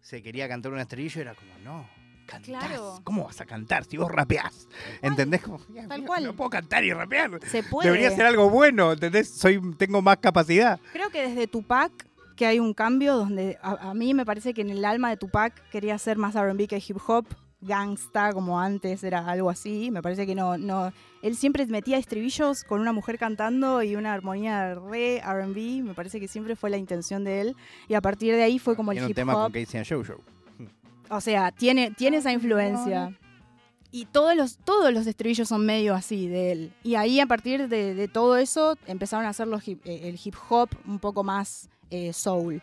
se 0.00 0.22
quería 0.22 0.48
cantar 0.48 0.72
un 0.72 0.78
estribillo, 0.78 1.20
era 1.20 1.34
como, 1.34 1.58
no, 1.64 1.88
cantás. 2.26 3.00
¿Cómo 3.02 3.24
vas 3.24 3.40
a 3.40 3.46
cantar 3.46 3.84
si 3.84 3.96
vos 3.96 4.10
rapeás? 4.10 4.68
¿Entendés? 5.02 5.42
Tal 5.88 6.04
cual. 6.04 6.24
No 6.24 6.36
puedo 6.36 6.50
cantar 6.50 6.84
y 6.84 6.92
rapear. 6.92 7.40
Se 7.46 7.64
puede. 7.64 7.88
Debería 7.88 8.10
ser 8.12 8.26
algo 8.26 8.48
bueno, 8.50 8.92
¿entendés? 8.92 9.30
Soy, 9.30 9.60
tengo 9.76 10.00
más 10.00 10.18
capacidad. 10.18 10.78
Creo 10.92 11.10
que 11.10 11.28
desde 11.28 11.48
Tupac 11.48 12.06
que 12.36 12.46
hay 12.46 12.60
un 12.60 12.72
cambio 12.72 13.16
donde 13.16 13.58
a, 13.62 13.90
a 13.90 13.94
mí 13.94 14.14
me 14.14 14.24
parece 14.24 14.54
que 14.54 14.60
en 14.60 14.70
el 14.70 14.84
alma 14.84 15.10
de 15.10 15.16
Tupac 15.16 15.52
quería 15.70 15.98
ser 15.98 16.18
más 16.18 16.36
R&B 16.36 16.68
que 16.68 16.76
hip 16.76 16.98
hop 17.08 17.26
gangsta 17.60 18.32
como 18.32 18.60
antes, 18.60 19.02
era 19.04 19.26
algo 19.26 19.50
así. 19.50 19.90
Me 19.90 20.02
parece 20.02 20.26
que 20.26 20.34
no, 20.34 20.58
no. 20.58 20.92
Él 21.22 21.36
siempre 21.36 21.66
metía 21.66 21.98
estribillos 21.98 22.64
con 22.64 22.80
una 22.80 22.92
mujer 22.92 23.18
cantando 23.18 23.82
y 23.82 23.96
una 23.96 24.14
armonía 24.14 24.74
re 24.74 25.20
RB. 25.20 25.82
Me 25.82 25.94
parece 25.94 26.20
que 26.20 26.28
siempre 26.28 26.56
fue 26.56 26.70
la 26.70 26.76
intención 26.76 27.24
de 27.24 27.40
él. 27.40 27.56
Y 27.88 27.94
a 27.94 28.00
partir 28.00 28.34
de 28.34 28.42
ahí 28.42 28.58
fue 28.58 28.76
como 28.76 28.92
el 28.92 28.98
hip 28.98 29.08
hop. 29.08 29.14
tema 29.14 29.32
con 29.34 29.52
Casey 29.52 29.82
Show 29.84 30.04
Show. 30.04 30.20
O 31.10 31.20
sea, 31.20 31.52
tiene, 31.52 31.90
tiene 31.90 32.18
esa 32.18 32.32
influencia. 32.32 33.16
Y 33.90 34.04
todos 34.04 34.36
los, 34.36 34.58
todos 34.58 34.92
los 34.92 35.06
estribillos 35.06 35.48
son 35.48 35.64
medio 35.64 35.94
así 35.94 36.28
de 36.28 36.52
él. 36.52 36.72
Y 36.82 36.96
ahí 36.96 37.20
a 37.20 37.26
partir 37.26 37.68
de, 37.68 38.08
todo 38.08 38.36
eso 38.36 38.76
empezaron 38.86 39.24
a 39.24 39.30
hacer 39.30 39.48
los 39.48 39.66
eh, 39.66 39.78
el 39.84 40.20
hip 40.22 40.34
hop 40.50 40.68
un 40.86 40.98
poco 40.98 41.24
más 41.24 41.70
eh, 41.90 42.12
soul. 42.12 42.60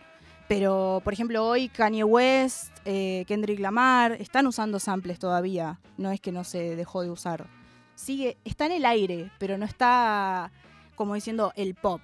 Pero, 0.47 1.01
por 1.03 1.13
ejemplo, 1.13 1.43
hoy 1.45 1.69
Kanye 1.69 2.03
West, 2.03 2.71
eh, 2.85 3.25
Kendrick 3.27 3.59
Lamar, 3.59 4.13
están 4.13 4.45
usando 4.45 4.79
samples 4.79 5.17
todavía. 5.17 5.79
No 5.97 6.11
es 6.11 6.21
que 6.21 6.31
no 6.31 6.43
se 6.43 6.75
dejó 6.75 7.01
de 7.01 7.09
usar. 7.09 7.47
Sigue, 7.95 8.37
está 8.43 8.67
en 8.67 8.73
el 8.73 8.85
aire, 8.85 9.31
pero 9.39 9.57
no 9.57 9.65
está, 9.65 10.51
como 10.95 11.15
diciendo, 11.15 11.51
el 11.55 11.73
pop, 11.73 12.01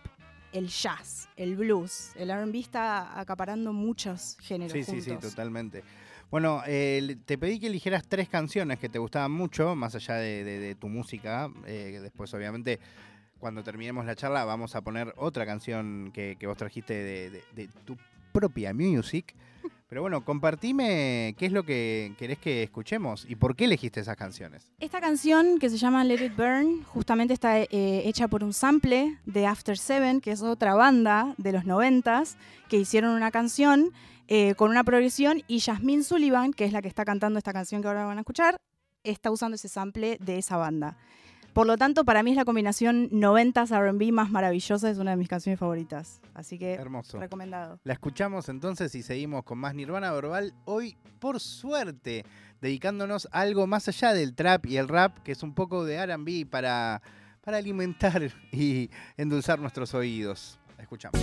el 0.54 0.70
jazz, 0.70 1.30
el 1.36 1.56
blues. 1.56 2.12
El 2.16 2.32
RB 2.32 2.56
está 2.56 3.20
acaparando 3.20 3.74
muchos 3.74 4.38
géneros. 4.40 4.74
Sí, 4.74 4.84
juntos. 4.84 5.04
sí, 5.04 5.12
sí, 5.12 5.18
totalmente. 5.18 5.84
Bueno, 6.32 6.64
eh, 6.66 7.18
te 7.26 7.38
pedí 7.38 7.60
que 7.60 7.68
eligieras 7.68 8.08
tres 8.08 8.30
canciones 8.30 8.80
que 8.80 8.90
te 8.90 8.98
gustaban 8.98 9.32
mucho, 9.34 9.76
más 9.76 9.94
allá 9.96 10.16
de, 10.16 10.44
de, 10.44 10.60
de 10.60 10.76
tu 10.76 10.88
música. 10.88 11.52
Eh, 11.68 12.00
después, 12.02 12.34
obviamente, 12.34 12.80
cuando 13.42 13.64
terminemos 13.64 14.06
la 14.06 14.16
charla, 14.16 14.46
vamos 14.46 14.76
a 14.76 14.82
poner 14.82 15.14
otra 15.18 15.46
canción 15.46 16.12
que, 16.14 16.38
que 16.40 16.48
vos 16.48 16.56
trajiste 16.56 16.94
de, 16.94 17.44
de, 17.54 17.68
tu 17.86 17.98
propia 18.32 18.74
music. 18.74 19.36
Pero 19.92 20.02
bueno, 20.02 20.24
compartime 20.24 21.36
qué 21.38 21.48
es 21.48 21.52
lo 21.52 21.64
que 21.64 22.14
querés 22.18 22.38
que 22.38 22.64
escuchemos 22.64 23.26
y 23.28 23.36
por 23.36 23.58
qué 23.58 23.66
elegiste 23.66 24.00
esas 24.00 24.16
canciones. 24.16 24.72
Esta 24.80 25.02
canción 25.02 25.60
que 25.60 25.70
se 25.70 25.78
llama 25.78 26.06
Let 26.06 26.26
It 26.28 26.38
Burn 26.38 26.84
justamente 26.86 27.34
está 27.34 27.60
eh, 27.60 27.68
hecha 28.06 28.30
por 28.30 28.42
un 28.42 28.54
sample 28.54 29.18
de 29.26 29.46
After 29.46 29.78
Seven, 29.78 30.22
que 30.22 30.32
es 30.32 30.42
otra 30.44 30.76
banda 30.76 31.36
de 31.38 31.52
los 31.52 31.66
noventas, 31.66 32.38
que 32.70 32.78
hicieron 32.78 33.12
una 33.12 33.32
canción 33.32 33.92
eh, 34.30 34.56
con 34.56 34.72
una 34.72 34.86
progresión 34.86 35.44
y 35.50 35.60
Jasmine 35.60 36.06
Sullivan, 36.06 36.54
que 36.54 36.64
es 36.64 36.72
la 36.72 36.82
que 36.82 36.88
está 36.88 37.04
cantando 37.04 37.38
esta 37.38 37.52
canción 37.52 37.82
que 37.82 37.90
ahora 37.90 38.06
van 38.06 38.18
a 38.18 38.22
escuchar, 38.22 38.56
está 39.04 39.30
usando 39.30 39.56
ese 39.56 39.68
sample 39.68 40.18
de 40.22 40.38
esa 40.38 40.56
banda. 40.56 40.96
Por 41.54 41.68
lo 41.68 41.78
tanto, 41.78 42.06
para 42.06 42.24
mí 42.24 42.32
es 42.32 42.38
la 42.38 42.46
combinación 42.46 43.10
90s 43.10 43.78
RB 43.78 44.14
más 44.14 44.32
maravillosa, 44.32 44.90
es 44.90 45.00
una 45.00 45.12
de 45.12 45.18
mis 45.18 45.28
canciones 45.28 45.60
favoritas. 45.60 46.22
Así 46.34 46.58
que 46.58 46.76
Hermoso. 46.76 47.20
recomendado. 47.20 47.80
La 47.84 47.94
escuchamos 47.94 48.48
entonces 48.48 48.96
y 48.96 49.04
seguimos 49.04 49.44
con 49.44 49.58
más 49.58 49.76
Nirvana 49.76 50.12
Verbal. 50.14 50.54
Hoy, 50.64 50.96
por 51.20 51.42
suerte, 51.42 52.26
dedicándonos 52.62 53.28
a 53.34 53.42
algo 53.42 53.68
más 53.68 53.90
allá 53.90 54.14
del 54.14 54.34
trap 54.34 54.66
y 54.66 54.78
el 54.78 54.88
rap, 54.88 55.18
que 55.24 55.34
es 55.34 55.44
un 55.44 55.54
poco 55.54 55.84
de 55.84 56.06
RB 56.06 56.50
para, 56.50 57.02
para 57.42 57.58
alimentar 57.58 58.32
y 58.54 58.90
endulzar 59.18 59.60
nuestros 59.60 59.94
oídos. 59.94 60.58
La 60.78 60.84
escuchamos. 60.84 61.20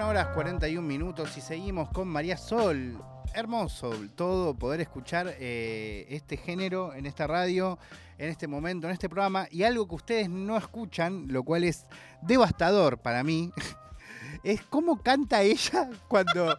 21 0.00 0.08
horas 0.08 0.34
41 0.34 0.88
minutos 0.88 1.36
y 1.36 1.42
seguimos 1.42 1.90
con 1.90 2.08
María 2.08 2.38
Sol. 2.38 2.98
Hermoso 3.34 3.92
todo 4.16 4.54
poder 4.54 4.80
escuchar 4.80 5.34
eh, 5.38 6.06
este 6.08 6.38
género 6.38 6.94
en 6.94 7.04
esta 7.04 7.26
radio, 7.26 7.78
en 8.16 8.30
este 8.30 8.48
momento, 8.48 8.86
en 8.86 8.94
este 8.94 9.10
programa 9.10 9.46
y 9.50 9.62
algo 9.64 9.86
que 9.86 9.96
ustedes 9.96 10.30
no 10.30 10.56
escuchan, 10.56 11.26
lo 11.28 11.42
cual 11.42 11.64
es 11.64 11.84
devastador 12.22 12.96
para 12.96 13.22
mí, 13.22 13.52
es 14.42 14.62
cómo 14.62 15.02
canta 15.02 15.42
ella 15.42 15.90
cuando 16.08 16.56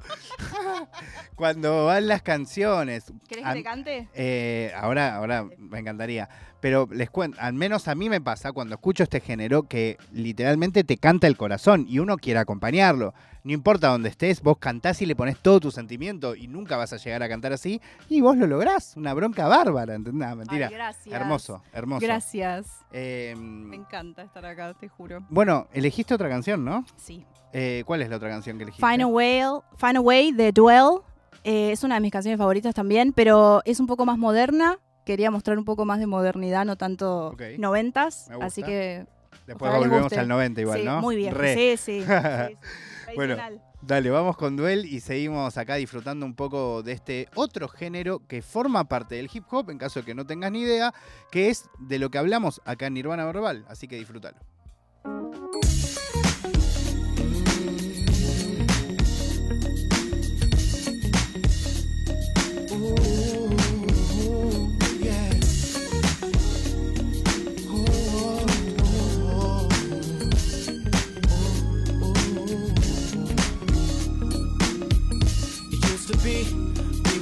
cuando 1.41 1.85
van 1.87 2.07
las 2.07 2.21
canciones. 2.21 3.11
¿Querés 3.27 3.45
que 3.47 3.53
te 3.53 3.63
cante? 3.63 4.07
eh, 4.13 4.71
ahora, 4.79 5.15
ahora 5.15 5.47
me 5.57 5.79
encantaría. 5.79 6.29
Pero 6.59 6.87
les 6.91 7.09
cuento, 7.09 7.39
al 7.41 7.53
menos 7.53 7.87
a 7.87 7.95
mí 7.95 8.07
me 8.09 8.21
pasa 8.21 8.51
cuando 8.51 8.75
escucho 8.75 9.01
este 9.01 9.19
género 9.19 9.63
que 9.63 9.97
literalmente 10.11 10.83
te 10.83 10.97
canta 10.97 11.25
el 11.25 11.35
corazón 11.35 11.87
y 11.89 11.97
uno 11.97 12.17
quiere 12.17 12.39
acompañarlo. 12.39 13.15
No 13.43 13.53
importa 13.53 13.87
dónde 13.87 14.09
estés, 14.09 14.43
vos 14.43 14.57
cantás 14.59 15.01
y 15.01 15.07
le 15.07 15.15
pones 15.15 15.39
todo 15.39 15.59
tu 15.59 15.71
sentimiento 15.71 16.35
y 16.35 16.47
nunca 16.47 16.77
vas 16.77 16.93
a 16.93 16.97
llegar 16.97 17.23
a 17.23 17.27
cantar 17.29 17.53
así 17.53 17.81
y 18.07 18.21
vos 18.21 18.37
lo 18.37 18.45
lográs. 18.45 18.95
Una 18.95 19.15
bronca 19.15 19.47
bárbara, 19.47 19.95
¿entendés? 19.95 20.27
No, 20.29 20.35
mentira. 20.35 20.67
Ay, 20.67 20.73
gracias. 20.75 21.15
hermoso, 21.15 21.63
hermoso. 21.73 22.05
Gracias. 22.05 22.67
Eh, 22.91 23.33
Me 23.35 23.77
encanta 23.77 24.21
estar 24.21 24.45
acá, 24.45 24.75
te 24.79 24.87
juro. 24.87 25.25
bueno, 25.29 25.67
elegiste 25.73 26.13
otra 26.13 26.29
canción, 26.29 26.63
¿no? 26.63 26.85
Sí. 26.97 27.25
Eh, 27.53 27.83
¿Cuál 27.87 28.03
es 28.03 28.09
la 28.09 28.15
otra 28.17 28.29
canción 28.29 28.57
que 28.57 28.63
elegiste? 28.63 28.85
Find 28.87 29.01
a 29.01 29.07
Way, 29.07 29.41
Find 29.77 29.97
a 29.97 30.01
Way 30.01 30.31
de 30.33 30.51
Duel. 30.51 30.99
Eh, 31.43 31.71
es 31.71 31.83
una 31.83 31.95
de 31.95 32.01
mis 32.01 32.11
canciones 32.11 32.37
favoritas 32.37 32.73
también, 32.75 33.13
pero 33.13 33.61
es 33.65 33.79
un 33.79 33.87
poco 33.87 34.05
más 34.05 34.17
moderna. 34.17 34.79
Quería 35.05 35.31
mostrar 35.31 35.57
un 35.57 35.65
poco 35.65 35.85
más 35.85 35.99
de 35.99 36.07
modernidad, 36.07 36.65
no 36.65 36.75
tanto 36.75 37.35
noventas. 37.57 38.29
Así 38.41 38.63
que. 38.63 39.05
Después 39.47 39.71
volvemos 39.73 40.13
al 40.13 40.27
90 40.27 40.61
igual, 40.61 40.79
sí, 40.79 40.85
¿no? 40.85 41.01
Muy 41.01 41.15
bien. 41.15 41.35
Sí, 41.35 41.77
sí. 41.77 42.01
sí, 42.01 42.05
sí. 42.05 42.57
Bueno. 43.15 43.35
Dale, 43.83 44.11
vamos 44.11 44.37
con 44.37 44.55
Duel 44.55 44.85
y 44.85 44.99
seguimos 44.99 45.57
acá 45.57 45.75
disfrutando 45.75 46.23
un 46.23 46.35
poco 46.35 46.83
de 46.83 46.91
este 46.91 47.27
otro 47.33 47.67
género 47.67 48.19
que 48.27 48.43
forma 48.43 48.83
parte 48.83 49.15
del 49.15 49.27
hip 49.33 49.43
hop, 49.49 49.71
en 49.71 49.79
caso 49.79 50.01
de 50.01 50.05
que 50.05 50.13
no 50.13 50.27
tengas 50.27 50.51
ni 50.51 50.61
idea, 50.61 50.93
que 51.31 51.49
es 51.49 51.67
de 51.79 51.97
lo 51.97 52.11
que 52.11 52.19
hablamos 52.19 52.61
acá 52.63 52.85
en 52.85 52.93
Nirvana 52.93 53.25
Verbal, 53.25 53.65
así 53.67 53.87
que 53.87 53.95
disfrútalo. 53.95 54.37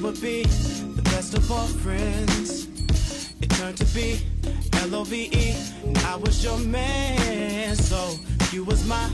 Would 0.09 0.21
be 0.21 0.41
the 0.41 1.03
best 1.03 1.37
of 1.37 1.51
all 1.51 1.67
friends. 1.67 2.67
It 3.41 3.49
turned 3.51 3.77
to 3.77 3.85
be 3.93 4.19
L-O-V-E, 4.81 5.55
I 6.03 6.15
was 6.15 6.43
your 6.43 6.57
man. 6.57 7.75
So 7.75 8.17
you 8.51 8.63
was 8.63 8.87
my 8.87 9.07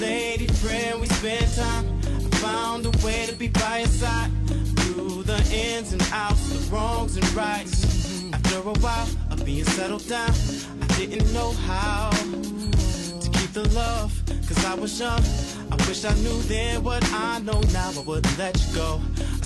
lady 0.00 0.48
friend. 0.48 1.00
We 1.00 1.06
spent 1.06 1.54
time. 1.54 1.86
I 2.08 2.36
found 2.38 2.84
a 2.84 3.06
way 3.06 3.26
to 3.26 3.34
be 3.36 3.46
by 3.46 3.78
your 3.78 3.86
side 3.86 4.30
through 4.78 5.22
the 5.22 5.38
ins 5.54 5.92
and 5.92 6.02
outs, 6.10 6.48
the 6.48 6.74
wrongs 6.74 7.16
and 7.16 7.32
rights. 7.32 8.24
After 8.32 8.58
a 8.58 8.72
while 8.82 9.08
of 9.30 9.44
being 9.44 9.64
settled 9.64 10.08
down, 10.08 10.34
I 10.82 10.86
didn't 10.98 11.32
know 11.32 11.52
how 11.68 12.10
to 12.10 13.30
keep 13.38 13.52
the 13.52 13.68
love, 13.72 14.10
cause 14.48 14.64
I 14.64 14.74
was 14.74 14.98
young. 14.98 15.22
I 15.70 15.76
wish 15.86 16.04
I 16.04 16.14
knew 16.14 16.42
then 16.42 16.82
what 16.82 17.04
I 17.12 17.38
know 17.38 17.60
now. 17.72 17.92
I 17.96 18.00
wouldn't 18.00 18.36
let 18.36 18.60
you 18.60 18.74
go. 18.74 19.00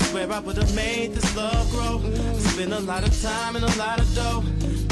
Swear 0.09 0.33
I 0.33 0.38
would 0.38 0.57
have 0.57 0.75
made 0.75 1.12
this 1.12 1.37
love 1.37 1.71
grow. 1.71 2.01
Spent 2.38 2.73
a 2.73 2.81
lot 2.81 3.07
of 3.07 3.12
time 3.21 3.57
and 3.57 3.64
a 3.64 3.77
lot 3.77 4.01
of 4.01 4.09
dough 4.14 4.42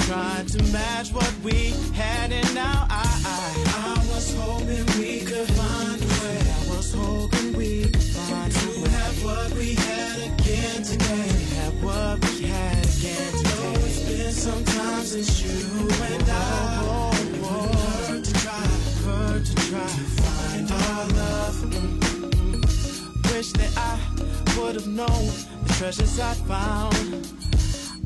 trying 0.04 0.44
to 0.44 0.62
match 0.64 1.10
what 1.10 1.32
we 1.42 1.72
had, 1.94 2.32
and 2.32 2.54
now 2.54 2.86
I, 2.90 3.02
I, 3.24 3.94
was 4.12 4.36
hoping 4.36 4.84
we 5.00 5.20
could 5.20 5.48
find 5.56 6.02
a 6.02 6.06
way. 6.20 6.38
I 6.38 6.76
was 6.76 6.92
hoping 6.92 7.56
we 7.56 7.84
could 7.84 8.02
find 8.02 8.52
a 8.52 8.80
way. 8.82 8.90
Have 8.90 9.24
what 9.24 9.52
we 9.54 9.74
had 9.74 10.18
again 10.18 10.82
today. 10.82 11.28
Have 11.60 11.82
what 11.82 12.22
we 12.28 12.42
had 12.42 12.84
again 12.84 13.32
today. 13.32 13.50
Though 13.56 13.86
it's 13.86 14.00
been 14.00 14.32
some 14.32 14.64
time 14.64 15.04
since 15.04 15.42
you 15.42 15.88
and 16.12 16.28
I. 16.28 16.86
Hurt 18.06 18.22
to 18.22 18.32
try, 18.34 18.66
hurt 19.06 19.46
to 19.46 19.54
try 19.54 19.80
to 19.80 20.04
find 20.20 20.70
our 20.70 21.06
love. 21.08 21.56
Mm, 21.64 22.00
mm, 22.00 22.60
mm. 22.60 23.32
Wish 23.32 23.52
that 23.52 23.78
I 23.78 24.05
would 24.56 24.74
have 24.74 24.86
known 24.86 25.26
the 25.64 25.74
treasures 25.78 26.18
I 26.18 26.32
found. 26.34 26.94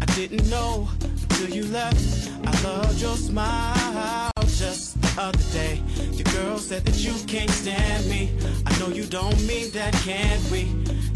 I 0.02 0.06
didn't 0.14 0.48
know 0.50 0.88
until 1.02 1.50
you 1.50 1.64
left. 1.66 2.30
I 2.44 2.62
loved 2.62 3.00
your 3.00 3.16
smile 3.16 4.30
just 4.46 5.00
the 5.00 5.22
other 5.22 5.44
day. 5.52 5.80
Your 6.12 6.24
girl 6.34 6.58
said 6.58 6.84
that 6.86 6.96
you 6.96 7.14
can't 7.26 7.50
stand 7.50 8.08
me. 8.08 8.30
I 8.66 8.78
know 8.78 8.88
you 8.88 9.04
don't 9.04 9.40
mean 9.46 9.70
that, 9.72 9.94
can't 10.04 10.42
we? 10.50 10.68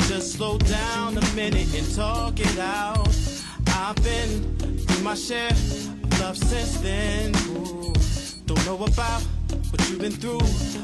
Just 0.09 0.33
slow 0.33 0.59
down 0.59 1.18
a 1.18 1.35
minute 1.35 1.75
and 1.75 1.94
talk 1.94 2.38
it 2.38 2.59
out. 2.59 3.09
I've 3.68 3.97
been 4.03 4.79
through 4.79 5.03
my 5.03 5.14
share 5.14 5.51
of 5.51 6.20
love 6.20 6.37
since 6.37 6.79
then. 6.79 7.35
Ooh, 7.49 7.92
don't 8.47 8.64
know 8.66 8.77
about 8.77 9.23
what 9.70 9.88
you've 9.90 10.01
been 10.01 10.12
through, 10.12 10.38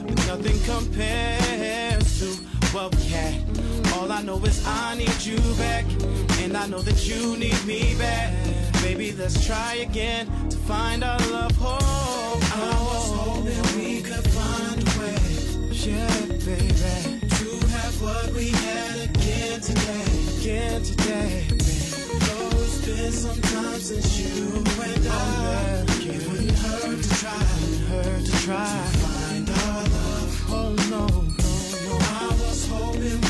but 0.06 0.26
nothing 0.26 0.58
compares 0.64 2.18
to 2.20 2.26
what 2.72 2.94
we 2.96 3.04
had. 3.04 3.69
All 4.00 4.10
I 4.10 4.22
know 4.22 4.38
is 4.46 4.66
I 4.66 4.94
need 4.94 5.20
you 5.20 5.36
back, 5.58 5.84
and 6.38 6.56
I 6.56 6.66
know 6.68 6.80
that 6.80 7.06
you 7.06 7.36
need 7.36 7.62
me 7.66 7.94
back. 7.98 8.32
Baby, 8.80 9.12
let's 9.12 9.44
try 9.44 9.74
again 9.74 10.26
to 10.48 10.56
find 10.56 11.04
our 11.04 11.18
love. 11.30 11.52
Oh, 11.60 12.40
I 12.54 12.70
was 12.88 13.12
hoping 13.20 13.62
we 13.76 14.00
could 14.00 14.26
find 14.32 14.80
a 14.80 14.90
way, 14.98 15.20
yeah, 15.84 16.08
baby, 16.48 17.20
to 17.28 17.66
have 17.76 18.00
what 18.00 18.32
we 18.32 18.48
had 18.48 19.10
again 19.10 19.60
today, 19.60 20.06
again 20.40 20.82
today. 20.82 21.44
Though 22.24 22.56
it's 22.64 22.80
been 22.86 23.12
some 23.12 23.42
time 23.52 23.80
since 23.80 24.18
you 24.18 24.64
and 24.82 25.08
I, 25.08 25.84
it 26.08 26.26
wouldn't 26.26 26.52
hurt 26.52 27.02
to 27.02 27.10
try, 27.20 27.44
hurt 27.92 28.24
to 28.24 28.32
try 28.46 28.64
to 28.64 28.98
find 29.04 29.50
our 29.50 29.82
love. 29.82 30.46
Oh 30.48 30.74
no, 30.88 31.06
no, 31.06 31.50
no. 31.84 31.98
I 32.00 32.28
was 32.40 32.66
hoping 32.66 33.29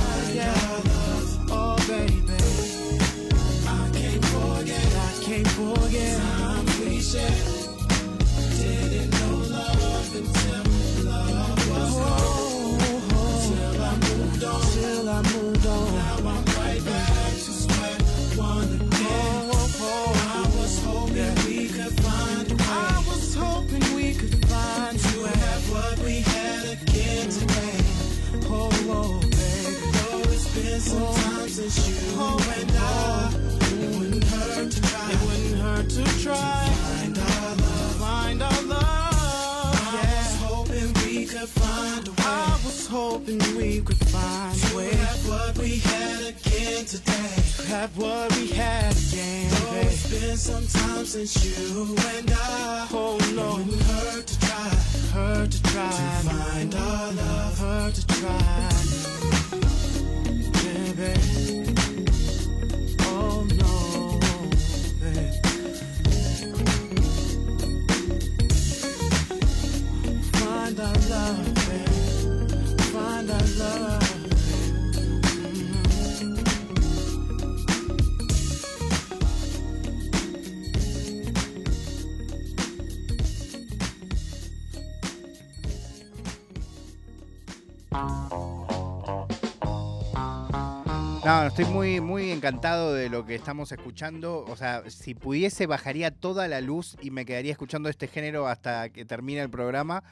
estoy 91.61 91.75
muy, 91.75 92.01
muy 92.01 92.31
encantado 92.31 92.93
de 92.93 93.07
lo 93.09 93.23
que 93.23 93.35
estamos 93.35 93.71
escuchando. 93.71 94.45
O 94.47 94.55
sea, 94.55 94.83
si 94.89 95.13
pudiese, 95.13 95.67
bajaría 95.67 96.09
toda 96.09 96.47
la 96.47 96.59
luz 96.59 96.97
y 97.03 97.11
me 97.11 97.23
quedaría 97.23 97.51
escuchando 97.51 97.87
este 97.87 98.07
género 98.07 98.47
hasta 98.47 98.89
que 98.89 99.05
termine 99.05 99.41
el 99.41 99.49
programa. 99.49 100.03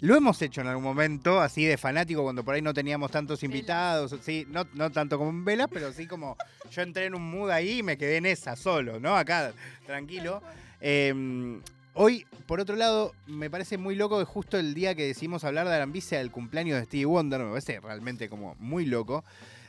Lo 0.00 0.16
hemos 0.16 0.42
hecho 0.42 0.60
en 0.60 0.66
algún 0.66 0.82
momento, 0.82 1.40
así 1.40 1.64
de 1.64 1.76
fanático, 1.76 2.24
cuando 2.24 2.42
por 2.42 2.54
ahí 2.54 2.62
no 2.62 2.74
teníamos 2.74 3.12
tantos 3.12 3.44
invitados. 3.44 4.16
Sí, 4.22 4.44
no, 4.50 4.66
no 4.74 4.90
tanto 4.90 5.18
como 5.18 5.30
en 5.30 5.44
Vela, 5.44 5.68
pero 5.68 5.92
sí 5.92 6.06
como 6.06 6.36
yo 6.72 6.82
entré 6.82 7.06
en 7.06 7.14
un 7.14 7.30
mood 7.30 7.50
ahí 7.50 7.78
y 7.78 7.82
me 7.84 7.96
quedé 7.96 8.16
en 8.16 8.26
esa 8.26 8.56
solo, 8.56 8.98
¿no? 8.98 9.16
Acá, 9.16 9.52
tranquilo. 9.86 10.42
Eh, 10.80 11.60
hoy, 11.94 12.26
por 12.46 12.58
otro 12.58 12.74
lado, 12.74 13.12
me 13.26 13.50
parece 13.50 13.78
muy 13.78 13.94
loco 13.94 14.18
que 14.18 14.24
justo 14.24 14.58
el 14.58 14.74
día 14.74 14.96
que 14.96 15.06
decidimos 15.06 15.44
hablar 15.44 15.68
de 15.68 15.76
Arambí 15.76 16.00
sea 16.00 16.20
el 16.20 16.32
cumpleaños 16.32 16.78
de 16.78 16.86
Stevie 16.86 17.04
Wonder. 17.04 17.40
Me 17.40 17.50
parece 17.50 17.78
realmente 17.78 18.28
como 18.28 18.56
muy 18.58 18.84
loco. 18.84 19.24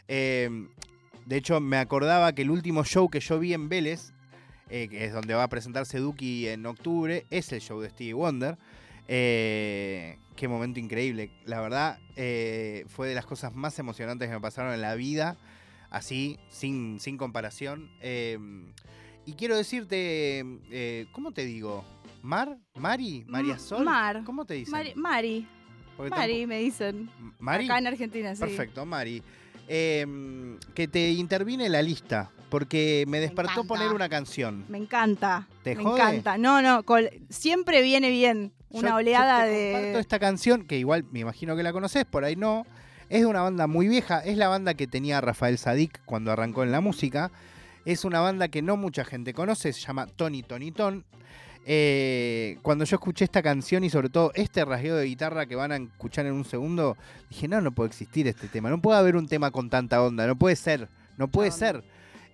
Eh, 0.07 0.49
de 1.29 1.37
hecho, 1.37 1.59
me 1.59 1.77
acordaba 1.77 2.33
que 2.33 2.41
el 2.41 2.49
último 2.49 2.83
show 2.83 3.07
que 3.07 3.19
yo 3.19 3.37
vi 3.37 3.53
en 3.53 3.69
Vélez, 3.69 4.13
eh, 4.67 4.87
que 4.89 5.05
es 5.05 5.13
donde 5.13 5.35
va 5.35 5.43
a 5.43 5.47
presentarse 5.47 5.99
Duki 5.99 6.47
en 6.47 6.65
octubre, 6.65 7.27
es 7.29 7.51
el 7.51 7.61
show 7.61 7.79
de 7.79 7.91
Stevie 7.91 8.15
Wonder. 8.15 8.57
Eh, 9.07 10.17
qué 10.35 10.47
momento 10.47 10.79
increíble. 10.79 11.29
La 11.45 11.61
verdad, 11.61 11.99
eh, 12.15 12.83
fue 12.87 13.07
de 13.07 13.13
las 13.13 13.27
cosas 13.27 13.53
más 13.53 13.77
emocionantes 13.77 14.27
que 14.27 14.33
me 14.33 14.41
pasaron 14.41 14.73
en 14.73 14.81
la 14.81 14.95
vida. 14.95 15.37
Así, 15.91 16.39
sin, 16.49 16.99
sin 16.99 17.15
comparación. 17.15 17.91
Eh, 18.01 18.39
y 19.27 19.33
quiero 19.33 19.55
decirte, 19.55 20.43
¿cómo 21.11 21.31
te 21.31 21.45
digo? 21.45 21.85
¿Mar? 22.23 22.57
¿Mari? 22.73 23.23
¿María 23.27 23.59
Sol? 23.59 23.85
Mar. 23.85 24.23
¿Cómo 24.25 24.45
te 24.45 24.55
dicen? 24.55 24.71
Mari, 24.71 24.93
Mari, 24.95 25.47
Mari 26.09 26.47
me 26.47 26.57
dicen. 26.57 27.07
¿Mari? 27.37 27.65
Acá 27.65 27.77
en 27.77 27.85
Argentina, 27.85 28.33
sí. 28.33 28.41
Perfecto, 28.41 28.83
Mari. 28.83 29.21
Eh, 29.71 30.57
que 30.73 30.87
te 30.87 31.11
intervine 31.11 31.69
la 31.69 31.81
lista, 31.83 32.31
porque 32.49 33.05
me 33.07 33.19
despertó 33.19 33.63
poner 33.65 33.91
una 33.93 34.09
canción. 34.09 34.65
Me 34.67 34.79
encanta. 34.79 35.47
¿Te 35.63 35.75
me 35.75 35.83
jode? 35.83 35.99
encanta. 36.01 36.37
No, 36.39 36.61
no, 36.63 36.81
col- 36.83 37.11
siempre 37.29 37.83
viene 37.83 38.09
bien 38.09 38.51
Yo- 38.71 38.79
una 38.79 38.89
yo 38.89 38.95
oleada 38.95 39.45
te 39.45 39.71
comparto 39.73 39.93
de. 39.97 39.99
esta 39.99 40.19
canción, 40.19 40.65
que 40.65 40.77
igual 40.79 41.05
me 41.11 41.19
imagino 41.19 41.55
que 41.55 41.61
la 41.61 41.71
conoces, 41.71 42.03
por 42.05 42.23
ahí 42.23 42.35
no. 42.35 42.65
Es 43.09 43.21
de 43.21 43.25
una 43.27 43.41
banda 43.41 43.67
muy 43.67 43.87
vieja, 43.87 44.19
es 44.19 44.37
la 44.37 44.47
banda 44.47 44.73
que 44.73 44.87
tenía 44.87 45.21
Rafael 45.21 45.57
Sadik 45.59 46.01
cuando 46.05 46.31
arrancó 46.31 46.63
en 46.63 46.71
la 46.71 46.81
música. 46.81 47.31
Es 47.85 48.05
una 48.05 48.19
banda 48.21 48.47
que 48.49 48.61
no 48.61 48.75
mucha 48.77 49.05
gente 49.05 49.33
conoce, 49.33 49.71
se 49.73 49.81
llama 49.81 50.05
Tony 50.07 50.43
Tony 50.43 50.71
Ton. 50.71 51.05
Eh, 51.65 52.57
cuando 52.61 52.85
yo 52.85 52.95
escuché 52.95 53.25
esta 53.25 53.43
canción 53.43 53.83
y 53.83 53.89
sobre 53.89 54.09
todo 54.09 54.31
este 54.33 54.65
rasgueo 54.65 54.95
de 54.95 55.05
guitarra 55.05 55.45
que 55.45 55.55
van 55.55 55.71
a 55.71 55.77
escuchar 55.77 56.25
en 56.25 56.33
un 56.33 56.45
segundo, 56.45 56.97
dije, 57.29 57.47
no, 57.47 57.61
no 57.61 57.71
puede 57.71 57.89
existir 57.89 58.27
este 58.27 58.47
tema, 58.47 58.69
no 58.69 58.81
puede 58.81 58.97
haber 58.97 59.15
un 59.15 59.27
tema 59.27 59.51
con 59.51 59.69
tanta 59.69 60.01
onda, 60.01 60.25
no 60.25 60.35
puede 60.37 60.55
ser, 60.55 60.89
no 61.17 61.27
puede 61.27 61.51
ser. 61.51 61.83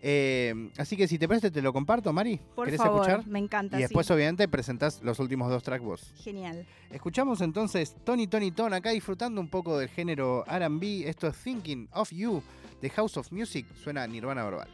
Eh, 0.08 0.70
así 0.78 0.96
que 0.96 1.08
si 1.08 1.18
te 1.18 1.28
parece 1.28 1.50
te 1.50 1.64
lo 1.64 1.74
comparto, 1.74 2.14
Mari. 2.14 2.40
Por 2.54 2.66
¿Querés 2.66 2.80
favor, 2.80 3.10
escuchar? 3.10 3.28
me 3.28 3.40
encanta. 3.40 3.80
Y 3.80 3.82
después 3.82 4.06
sí. 4.06 4.14
obviamente 4.14 4.48
presentás 4.48 5.02
los 5.02 5.20
últimos 5.20 5.50
dos 5.50 5.64
tracks 5.64 5.84
vos. 5.84 6.14
Genial. 6.18 6.68
Escuchamos 6.92 7.42
entonces 7.42 7.96
Tony 8.04 8.28
Tony 8.28 8.52
Ton 8.52 8.74
acá 8.74 8.92
disfrutando 8.92 9.42
un 9.42 9.50
poco 9.50 9.80
del 9.80 9.90
género 9.90 10.46
RB. 10.46 11.08
Esto 11.08 11.28
es 11.28 11.36
Thinking 11.38 11.90
of 11.94 12.12
You 12.12 12.44
de 12.82 12.90
House 12.92 13.18
of 13.18 13.32
Music. 13.32 13.66
Suena 13.84 14.06
Nirvana 14.06 14.44
Verbal. 14.44 14.70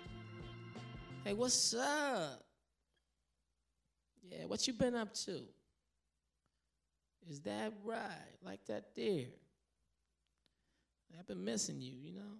Hey, 1.23 1.33
what's 1.33 1.73
up? 1.73 2.43
Yeah, 4.31 4.45
what 4.45 4.65
you 4.65 4.73
been 4.73 4.95
up 4.95 5.13
to? 5.25 5.41
Is 7.29 7.41
that 7.41 7.73
right? 7.83 8.37
Like 8.43 8.65
that 8.67 8.95
there? 8.95 9.25
I've 11.19 11.27
been 11.27 11.43
missing 11.43 11.81
you, 11.81 11.91
you 11.93 12.13
know? 12.13 12.37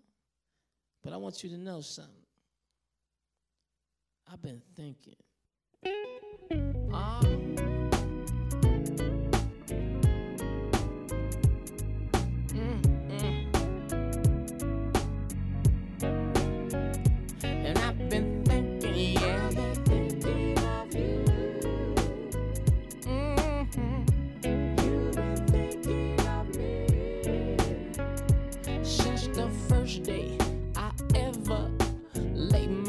But 1.04 1.12
I 1.14 1.18
want 1.18 1.44
you 1.44 1.50
to 1.50 1.58
know 1.58 1.82
something. 1.82 2.14
I've 4.32 4.42
been 4.42 4.62
thinking. 4.76 5.16
Ah. 6.94 7.41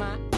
My 0.03 0.32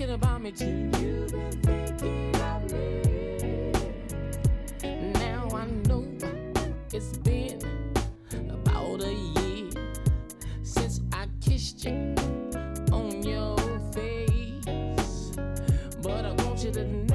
you've 0.00 1.32
been 1.32 1.52
thinking 1.62 2.30
about 2.34 2.72
me. 2.72 3.72
Now 5.12 5.48
I 5.52 5.66
know 5.86 6.06
it's 6.92 7.18
been 7.18 7.60
about 8.48 9.02
a 9.02 9.12
year 9.12 9.70
since 10.62 11.00
I 11.12 11.26
kissed 11.40 11.84
you 11.84 12.14
on 12.90 13.22
your 13.22 13.58
face. 13.92 15.32
But 16.00 16.24
I 16.24 16.32
want 16.42 16.64
you 16.64 16.72
to 16.72 16.84
know 16.84 17.11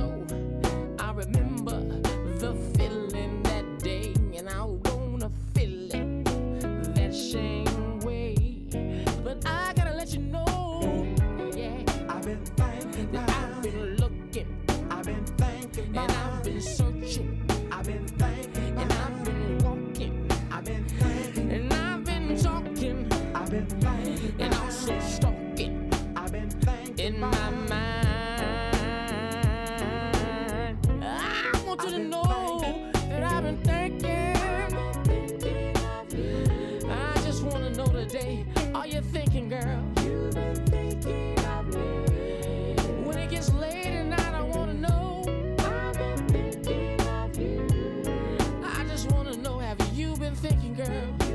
thinking, 50.38 50.76
girl? 50.76 51.27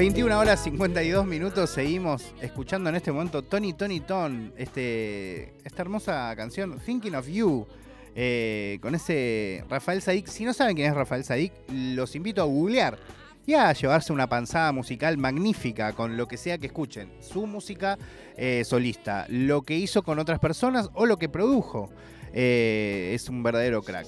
21 0.00 0.38
horas 0.38 0.62
52 0.64 1.26
minutos, 1.26 1.68
seguimos 1.68 2.32
escuchando 2.40 2.88
en 2.88 2.96
este 2.96 3.12
momento 3.12 3.42
Tony 3.42 3.74
Tony 3.74 4.00
Ton, 4.00 4.50
este, 4.56 5.52
esta 5.62 5.82
hermosa 5.82 6.32
canción 6.36 6.78
Thinking 6.78 7.14
of 7.14 7.28
You. 7.28 7.66
eh, 8.14 8.78
con 8.80 8.94
ese 8.94 9.62
Rafael 9.68 10.00
Sadik. 10.00 10.26
Si 10.26 10.46
no 10.46 10.54
saben 10.54 10.74
quién 10.74 10.88
es 10.88 10.96
Rafael 10.96 11.22
Sadik, 11.22 11.52
los 11.68 12.16
invito 12.16 12.40
a 12.40 12.46
googlear 12.46 12.98
y 13.44 13.52
a 13.52 13.70
llevarse 13.74 14.14
una 14.14 14.26
panzada 14.26 14.72
musical 14.72 15.18
magnífica 15.18 15.92
con 15.92 16.16
lo 16.16 16.26
que 16.26 16.38
sea 16.38 16.56
que 16.56 16.68
escuchen. 16.68 17.12
Su 17.20 17.46
música 17.46 17.98
eh, 18.38 18.64
solista, 18.64 19.26
lo 19.28 19.60
que 19.60 19.76
hizo 19.76 20.02
con 20.02 20.18
otras 20.18 20.38
personas 20.38 20.88
o 20.94 21.04
lo 21.04 21.18
que 21.18 21.28
produjo. 21.28 21.90
Eh, 22.32 23.12
es 23.14 23.28
un 23.28 23.42
verdadero 23.42 23.82
crack. 23.82 24.06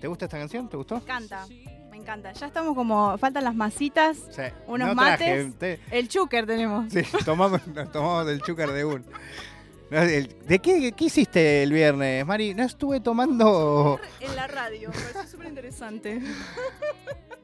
¿Te 0.00 0.08
gusta 0.08 0.24
esta 0.24 0.40
canción? 0.40 0.68
¿Te 0.68 0.76
gustó? 0.76 0.96
Me 0.96 1.71
encanta, 2.02 2.28
me 2.28 2.30
encanta. 2.30 2.32
Ya 2.40 2.46
estamos 2.46 2.74
como, 2.74 3.16
faltan 3.18 3.44
las 3.44 3.54
masitas, 3.54 4.18
Sí. 4.30 4.42
Unos 4.66 4.88
No 4.88 4.94
traje, 5.02 5.44
mates. 5.44 5.58
te- 5.58 5.80
el 5.98 6.08
chúquer 6.08 6.46
tenemos. 6.46 6.92
Sí, 6.92 7.02
tomamos, 7.24 7.66
nos 7.68 7.90
tomamos 7.90 8.28
el 8.28 8.40
chúcar 8.42 8.70
de 8.72 8.84
un. 8.84 9.04
¿De 9.90 10.58
qué, 10.62 10.92
qué 10.92 11.04
hiciste 11.04 11.62
el 11.62 11.72
viernes, 11.72 12.24
Mari? 12.24 12.54
No 12.54 12.62
estuve 12.64 13.00
tomando. 13.00 14.00
En 14.20 14.34
la 14.36 14.46
radio, 14.46 14.88
me 14.88 14.94
pareció 14.98 15.26
súper 15.26 15.48
interesante. 15.48 16.20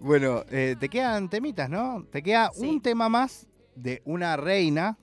Bueno, 0.00 0.44
eh, 0.52 0.76
te 0.78 0.88
quedan 0.88 1.28
temitas, 1.28 1.68
¿no? 1.68 2.04
Te 2.12 2.22
queda 2.22 2.52
Sí. 2.54 2.64
un 2.64 2.80
tema 2.80 3.08
más 3.08 3.48
de 3.74 4.00
una 4.04 4.36
reina, 4.36 4.96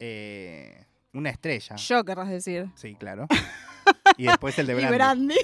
eh, 0.00 0.86
una 1.12 1.30
estrella. 1.30 1.76
Yo 1.76 2.04
querrás 2.04 2.28
decir. 2.28 2.66
Sí, 2.74 2.96
claro. 2.96 3.28
Y 4.16 4.24
después 4.26 4.58
el 4.58 4.66
de 4.66 4.72
Y 4.82 4.86
Brandy. 4.86 5.36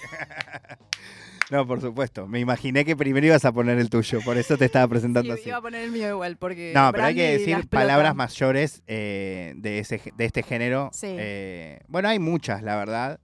No, 1.50 1.66
por 1.66 1.80
supuesto. 1.80 2.26
Me 2.26 2.40
imaginé 2.40 2.84
que 2.84 2.96
primero 2.96 3.26
ibas 3.26 3.44
a 3.44 3.52
poner 3.52 3.78
el 3.78 3.88
tuyo, 3.88 4.20
por 4.24 4.36
eso 4.36 4.56
te 4.58 4.64
estaba 4.64 4.88
presentando 4.88 5.32
Sí, 5.34 5.40
así. 5.40 5.48
iba 5.50 5.58
a 5.58 5.62
poner 5.62 5.82
el 5.82 5.92
mío 5.92 6.08
igual, 6.08 6.36
porque. 6.36 6.72
No, 6.74 6.90
pero 6.92 7.04
hay 7.04 7.14
que 7.14 7.38
decir 7.38 7.68
palabras 7.68 8.14
mayores 8.16 8.82
eh, 8.88 9.54
de, 9.56 9.78
ese, 9.78 10.00
de 10.16 10.24
este 10.24 10.42
género. 10.42 10.90
Sí. 10.92 11.06
Eh, 11.10 11.80
bueno, 11.88 12.08
hay 12.08 12.18
muchas, 12.18 12.62
la 12.62 12.76
verdad. 12.76 13.20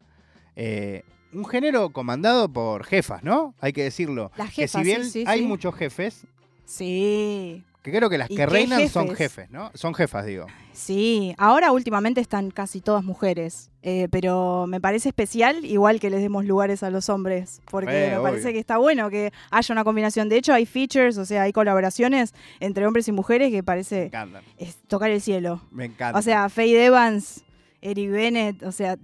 Eh, 0.54 1.02
un 1.32 1.44
género 1.46 1.90
comandado 1.90 2.52
por 2.52 2.84
jefas, 2.84 3.24
¿no? 3.24 3.54
Hay 3.60 3.72
que 3.72 3.82
decirlo. 3.82 4.30
Las 4.36 4.50
que 4.50 4.68
si 4.68 4.78
jefas, 4.78 4.82
bien 4.84 5.04
sí, 5.04 5.10
sí, 5.10 5.24
hay 5.26 5.42
muchos 5.42 5.74
jefes, 5.74 6.26
Sí, 6.64 7.64
que 7.82 7.90
creo 7.90 8.08
que 8.08 8.16
las 8.18 8.30
¿Y 8.30 8.36
que 8.36 8.46
reinan 8.46 8.88
son 8.88 9.14
jefes? 9.14 9.50
¿no? 9.50 9.70
Son 9.74 9.92
jefas, 9.94 10.24
digo. 10.24 10.46
sí. 10.72 11.34
Ahora 11.36 11.72
últimamente 11.72 12.20
están 12.20 12.50
casi 12.50 12.80
todas 12.80 13.02
mujeres. 13.04 13.70
eh, 13.82 14.06
pero 14.12 14.66
me 14.68 14.80
parece 14.80 15.08
especial, 15.08 15.64
igual 15.64 15.98
que 15.98 16.08
les 16.08 16.20
demos 16.22 16.44
lugares 16.44 16.84
a 16.84 16.90
los 16.90 17.08
hombres. 17.08 17.60
Porque 17.70 18.06
Eh, 18.12 18.16
me 18.16 18.22
parece 18.22 18.52
que 18.52 18.60
está 18.60 18.78
bueno 18.78 19.10
que 19.10 19.32
haya 19.50 19.72
una 19.72 19.82
combinación. 19.82 20.28
De 20.28 20.36
hecho, 20.36 20.52
hay 20.54 20.66
features, 20.66 21.18
o 21.18 21.24
sea, 21.24 21.42
hay 21.42 21.52
colaboraciones 21.52 22.32
entre 22.60 22.86
hombres 22.86 23.08
y 23.08 23.12
mujeres 23.12 23.50
que 23.50 23.64
parece 23.64 24.10
es 24.58 24.76
tocar 24.86 25.10
el 25.10 25.20
cielo. 25.20 25.60
Me 25.72 25.86
encantan. 25.86 26.16
O 26.16 26.22
sea, 26.22 26.48
Faye 26.48 26.84
Evans, 26.84 27.42
Eric 27.80 28.10
Bennett, 28.12 28.62
o 28.62 28.70
sea, 28.70 28.96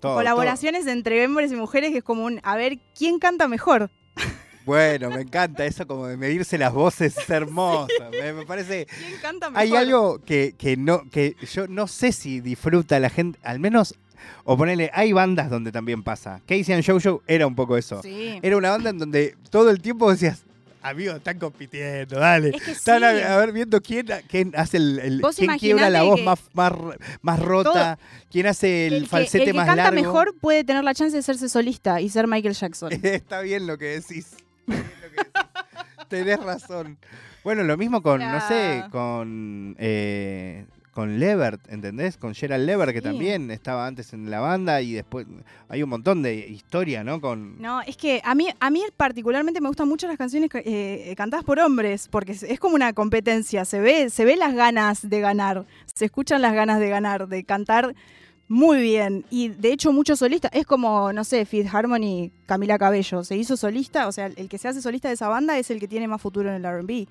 Todo, 0.00 0.16
colaboraciones 0.16 0.86
entre 0.88 1.24
hombres 1.24 1.52
y 1.52 1.56
mujeres 1.56 1.92
que 1.92 1.98
es 1.98 2.04
como 2.04 2.24
un, 2.24 2.40
a 2.42 2.56
ver, 2.56 2.78
¿quién 2.98 3.20
canta 3.20 3.46
mejor? 3.46 3.90
Bueno, 4.64 5.10
me 5.10 5.20
encanta 5.22 5.64
eso 5.66 5.86
como 5.86 6.06
de 6.06 6.16
medirse 6.16 6.56
las 6.58 6.72
voces, 6.72 7.16
es 7.18 7.28
hermoso. 7.30 7.88
Me, 8.10 8.32
me 8.32 8.46
parece. 8.46 8.86
¿Quién 8.86 9.20
canta 9.20 9.50
mejor? 9.50 9.62
Hay 9.62 9.76
algo 9.76 10.18
que, 10.24 10.54
que 10.56 10.76
no, 10.76 11.02
que 11.10 11.36
yo 11.52 11.66
no 11.68 11.86
sé 11.86 12.12
si 12.12 12.40
disfruta 12.40 12.98
la 12.98 13.10
gente, 13.10 13.38
al 13.42 13.58
menos, 13.60 13.94
o 14.44 14.56
ponele, 14.56 14.90
hay 14.94 15.12
bandas 15.12 15.50
donde 15.50 15.70
también 15.70 16.02
pasa. 16.02 16.40
Casey 16.46 16.74
and 16.74 16.84
Jojo 16.86 17.22
era 17.26 17.46
un 17.46 17.54
poco 17.54 17.76
eso. 17.76 18.00
Sí. 18.02 18.38
Era 18.42 18.56
una 18.56 18.70
banda 18.70 18.90
en 18.90 18.98
donde 18.98 19.36
todo 19.50 19.68
el 19.70 19.80
tiempo 19.82 20.10
decías, 20.10 20.42
amigos, 20.80 21.16
están 21.16 21.38
compitiendo, 21.38 22.18
dale. 22.18 22.50
Es 22.54 22.62
que 22.62 22.70
Están 22.72 23.00
sí. 23.00 23.04
a, 23.22 23.34
a 23.34 23.36
ver 23.38 23.52
viendo 23.52 23.80
quién, 23.82 24.06
quién 24.28 24.52
hace 24.56 24.76
el, 24.78 24.98
el- 24.98 25.22
quién 25.36 25.58
quiebra 25.58 25.90
la 25.90 26.02
voz 26.04 26.22
más, 26.22 26.40
más, 26.54 26.72
más 27.22 27.38
rota, 27.40 27.98
quién 28.30 28.46
hace 28.46 28.86
el, 28.86 28.94
el 28.94 29.02
que, 29.04 29.08
falsete 29.08 29.44
el 29.44 29.50
que 29.50 29.52
más 29.54 29.66
canta 29.66 29.84
largo. 29.84 30.00
mejor 30.00 30.34
puede 30.40 30.64
tener 30.64 30.84
la 30.84 30.94
chance 30.94 31.12
de 31.12 31.20
hacerse 31.20 31.48
solista 31.50 32.00
y 32.00 32.08
ser 32.08 32.26
Michael 32.26 32.54
Jackson. 32.54 32.92
Está 33.02 33.40
bien 33.42 33.66
lo 33.66 33.76
que 33.76 33.86
decís. 34.00 34.36
Tenés 36.08 36.42
razón. 36.42 36.98
Bueno, 37.42 37.62
lo 37.62 37.76
mismo 37.76 38.02
con, 38.02 38.20
no 38.20 38.40
sé, 38.40 38.84
con 38.90 39.76
eh, 39.78 40.64
con 40.92 41.18
Levert, 41.18 41.60
¿entendés? 41.72 42.16
Con 42.16 42.34
Gerald 42.36 42.64
Levert, 42.66 42.92
que 42.92 42.98
Sí. 42.98 43.04
también 43.04 43.50
estaba 43.50 43.84
antes 43.88 44.12
en 44.12 44.30
la 44.30 44.38
banda 44.38 44.80
y 44.80 44.92
después 44.92 45.26
hay 45.68 45.82
un 45.82 45.88
montón 45.90 46.22
de 46.22 46.36
historia, 46.36 47.02
¿no? 47.02 47.20
Con 47.20 47.60
No, 47.60 47.80
es 47.82 47.96
que 47.96 48.22
a 48.24 48.34
mí, 48.36 48.46
a 48.60 48.70
mí 48.70 48.80
particularmente 48.96 49.60
me 49.60 49.66
gustan 49.66 49.88
mucho 49.88 50.06
las 50.06 50.16
canciones 50.16 50.50
eh, 50.54 50.62
eh, 51.10 51.14
cantadas 51.16 51.44
por 51.44 51.58
hombres, 51.58 52.06
porque 52.08 52.30
es, 52.32 52.44
es 52.44 52.60
como 52.60 52.76
una 52.76 52.92
competencia, 52.92 53.64
se 53.64 53.80
ve, 53.80 54.08
se 54.08 54.24
ve 54.24 54.36
las 54.36 54.54
ganas 54.54 55.08
de 55.10 55.20
ganar, 55.20 55.66
se 55.92 56.04
escuchan 56.04 56.40
las 56.40 56.54
ganas 56.54 56.78
de 56.78 56.88
ganar, 56.88 57.26
de 57.26 57.42
cantar 57.42 57.92
muy 58.48 58.80
bien. 58.82 59.24
Y 59.30 59.48
de 59.48 59.72
hecho 59.72 59.92
muchos 59.92 60.18
solistas, 60.18 60.50
es 60.54 60.66
como, 60.66 61.12
no 61.12 61.24
sé, 61.24 61.44
Fifth 61.46 61.74
Harmony, 61.74 62.30
Camila 62.46 62.78
Cabello, 62.78 63.24
se 63.24 63.36
hizo 63.36 63.56
solista, 63.56 64.06
o 64.08 64.12
sea, 64.12 64.26
el 64.26 64.48
que 64.48 64.58
se 64.58 64.68
hace 64.68 64.82
solista 64.82 65.08
de 65.08 65.14
esa 65.14 65.28
banda 65.28 65.58
es 65.58 65.70
el 65.70 65.80
que 65.80 65.88
tiene 65.88 66.08
más 66.08 66.20
futuro 66.20 66.48
en 66.54 66.64
el 66.64 66.80
RB. 66.82 67.06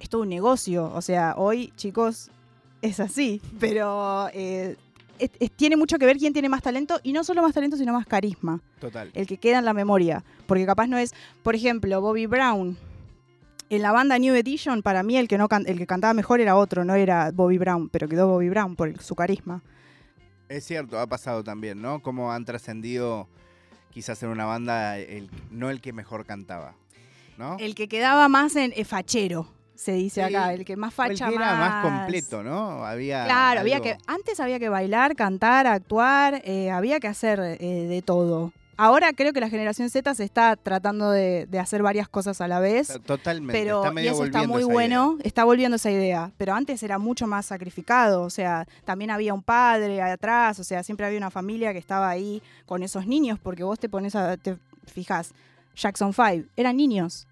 Es 0.00 0.08
todo 0.10 0.22
un 0.22 0.28
negocio, 0.28 0.92
o 0.94 1.00
sea, 1.00 1.34
hoy, 1.38 1.72
chicos, 1.76 2.30
es 2.82 3.00
así, 3.00 3.40
pero 3.58 4.28
eh, 4.34 4.76
es- 5.18 5.30
es- 5.40 5.50
tiene 5.52 5.76
mucho 5.76 5.98
que 5.98 6.04
ver 6.04 6.18
quién 6.18 6.34
tiene 6.34 6.50
más 6.50 6.62
talento, 6.62 7.00
y 7.02 7.12
no 7.14 7.24
solo 7.24 7.40
más 7.40 7.54
talento, 7.54 7.78
sino 7.78 7.94
más 7.94 8.06
carisma 8.06 8.60
total. 8.78 9.10
el 9.14 9.26
que 9.26 9.38
queda 9.38 9.58
en 9.58 9.64
la 9.64 9.72
memoria. 9.72 10.22
Porque 10.46 10.66
capaz 10.66 10.86
no 10.86 10.98
es, 10.98 11.14
por 11.42 11.54
ejemplo, 11.54 12.00
Bobby 12.02 12.26
Brown. 12.26 12.76
En 13.68 13.82
la 13.82 13.90
banda 13.90 14.16
New 14.18 14.34
Edition, 14.34 14.82
para 14.82 15.02
mí 15.02 15.16
el 15.16 15.26
que, 15.26 15.38
no 15.38 15.48
can- 15.48 15.64
el 15.66 15.78
que 15.78 15.86
cantaba 15.86 16.12
mejor 16.14 16.40
era 16.40 16.54
otro, 16.56 16.84
no 16.84 16.94
era 16.94 17.32
Bobby 17.32 17.58
Brown, 17.58 17.88
pero 17.88 18.06
quedó 18.06 18.28
Bobby 18.28 18.48
Brown 18.50 18.76
por 18.76 18.88
el- 18.88 19.00
su 19.00 19.14
carisma. 19.16 19.62
Es 20.48 20.64
cierto, 20.64 20.98
ha 21.00 21.06
pasado 21.06 21.42
también, 21.42 21.80
¿no? 21.82 22.00
Cómo 22.00 22.32
han 22.32 22.44
trascendido 22.44 23.28
quizás 23.90 24.22
en 24.22 24.28
una 24.28 24.44
banda 24.44 24.98
el, 24.98 25.30
no 25.50 25.70
el 25.70 25.80
que 25.80 25.92
mejor 25.92 26.24
cantaba, 26.24 26.74
¿no? 27.36 27.56
El 27.58 27.74
que 27.74 27.88
quedaba 27.88 28.28
más 28.28 28.54
en 28.54 28.72
eh, 28.76 28.84
fachero, 28.84 29.48
se 29.74 29.92
dice 29.92 30.26
Sí. 30.26 30.34
acá, 30.34 30.52
el 30.54 30.64
que 30.64 30.76
más 30.76 30.96
O 30.98 31.02
el 31.02 31.10
facha 31.10 31.28
que 31.28 31.34
era 31.34 31.54
más 31.56 31.82
completo, 31.82 32.42
¿no? 32.42 32.84
Había 32.84 33.24
Claro, 33.24 33.60
había 33.60 33.80
que 33.80 33.96
antes 34.06 34.38
había 34.38 34.58
que 34.58 34.68
bailar, 34.68 35.16
cantar, 35.16 35.66
actuar, 35.66 36.42
eh, 36.44 36.70
había 36.70 37.00
que 37.00 37.08
hacer 37.08 37.40
eh, 37.40 37.86
de 37.88 38.02
todo. 38.02 38.52
Ahora 38.78 39.12
creo 39.14 39.32
que 39.32 39.40
la 39.40 39.48
generación 39.48 39.88
Z 39.88 40.14
se 40.14 40.24
está 40.24 40.54
tratando 40.56 41.10
de, 41.10 41.46
de 41.46 41.58
hacer 41.58 41.82
varias 41.82 42.08
cosas 42.08 42.40
a 42.40 42.48
la 42.48 42.60
vez. 42.60 42.98
Totalmente. 43.06 43.52
pero 43.52 43.78
está 43.78 43.90
y 43.90 43.94
medio 43.94 44.12
eso 44.12 44.24
está 44.24 44.46
muy 44.46 44.64
bueno, 44.64 45.16
está 45.22 45.44
volviendo 45.44 45.76
esa 45.76 45.90
idea. 45.90 46.32
Pero 46.36 46.54
antes 46.54 46.82
era 46.82 46.98
mucho 46.98 47.26
más 47.26 47.46
sacrificado, 47.46 48.22
o 48.22 48.30
sea, 48.30 48.66
también 48.84 49.10
había 49.10 49.32
un 49.32 49.42
padre 49.42 50.02
atrás, 50.02 50.58
o 50.58 50.64
sea, 50.64 50.82
siempre 50.82 51.06
había 51.06 51.18
una 51.18 51.30
familia 51.30 51.72
que 51.72 51.78
estaba 51.78 52.08
ahí 52.08 52.42
con 52.66 52.82
esos 52.82 53.06
niños, 53.06 53.38
porque 53.38 53.64
vos 53.64 53.78
te 53.78 53.88
pones 53.88 54.14
a, 54.14 54.36
te 54.36 54.56
fijas, 54.86 55.32
Jackson 55.74 56.12
5, 56.12 56.48
eran 56.56 56.76
niños, 56.76 57.26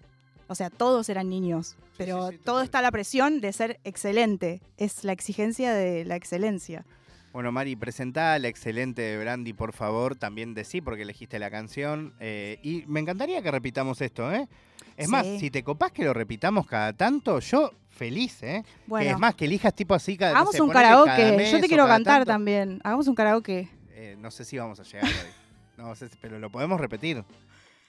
o 0.47 0.55
sea, 0.55 0.69
todos 0.69 1.09
eran 1.09 1.29
niños, 1.29 1.75
pero 1.97 2.29
sí, 2.29 2.39
todo 2.43 2.61
está 2.61 2.79
a 2.79 2.81
la 2.81 2.91
presión 2.91 3.41
de 3.41 3.53
ser 3.53 3.79
excelente, 3.83 4.61
es 4.77 5.03
la 5.03 5.13
exigencia 5.13 5.73
de 5.73 6.05
la 6.05 6.15
excelencia. 6.15 6.85
Bueno, 7.35 7.51
Mari, 7.51 7.75
presentá 7.75 8.39
la 8.39 8.47
excelente 8.47 9.17
Brandy, 9.17 9.51
por 9.51 9.73
favor. 9.73 10.15
También 10.15 10.53
de 10.53 10.63
sí, 10.63 10.79
porque 10.79 11.01
elegiste 11.01 11.37
la 11.37 11.51
canción. 11.51 12.13
eh, 12.21 12.59
y 12.63 12.85
me 12.87 13.01
encantaría 13.01 13.41
que 13.41 13.51
repitamos 13.51 13.99
esto, 13.99 14.31
¿eh? 14.31 14.47
Es 14.95 15.09
más, 15.09 15.27
si 15.41 15.51
te 15.51 15.61
copás 15.61 15.91
que 15.91 16.05
lo 16.05 16.13
repitamos 16.13 16.65
cada 16.65 16.93
tanto, 16.93 17.41
yo 17.41 17.73
feliz, 17.89 18.41
¿eh? 18.41 18.63
Que 18.99 19.09
es 19.09 19.19
más, 19.19 19.35
que 19.35 19.43
elijas 19.43 19.75
tipo 19.75 19.93
así 19.93 20.15
cada 20.15 20.31
no 20.31 20.37
hagamos 20.37 20.55
sé, 20.55 20.61
un 20.61 20.69
karaoke, 20.69 21.51
yo 21.51 21.59
te 21.59 21.67
quiero 21.67 21.85
cantar 21.87 22.19
tanto. 22.19 22.27
también, 22.31 22.79
hagamos 22.85 23.05
un 23.09 23.15
karaoke. 23.15 23.67
Eh, 23.89 24.15
no 24.17 24.31
sé 24.31 24.45
si 24.45 24.57
vamos 24.57 24.79
a 24.79 24.83
llegar 24.83 25.03
hoy. 25.03 25.11
No 25.77 25.93
sé, 25.93 26.07
si- 26.07 26.15
pero 26.21 26.39
lo 26.39 26.49
podemos 26.49 26.79
repetir. 26.79 27.21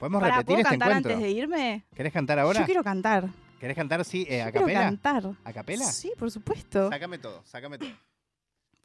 Podemos 0.00 0.20
Pará, 0.20 0.38
repetir 0.38 0.46
¿puedo 0.56 0.58
este 0.58 0.70
cantar 0.70 0.88
encuentro. 0.88 1.12
antes 1.12 1.24
de 1.24 1.30
irme? 1.30 1.84
¿Querés 1.94 2.12
cantar 2.12 2.40
ahora? 2.40 2.58
Yo 2.58 2.66
quiero 2.66 2.82
cantar. 2.82 3.28
¿Querés 3.60 3.76
cantar, 3.76 4.04
sí, 4.04 4.26
eh, 4.28 4.42
a 4.42 4.50
quiero 4.50 4.66
capela? 4.66 4.80
cantar. 4.80 5.22
¿A 5.44 5.52
capela? 5.52 5.84
Sí, 5.84 6.10
por 6.18 6.32
supuesto. 6.32 6.88
Sácame 6.90 7.18
todo, 7.18 7.42
sácame 7.44 7.78
todo. 7.78 7.90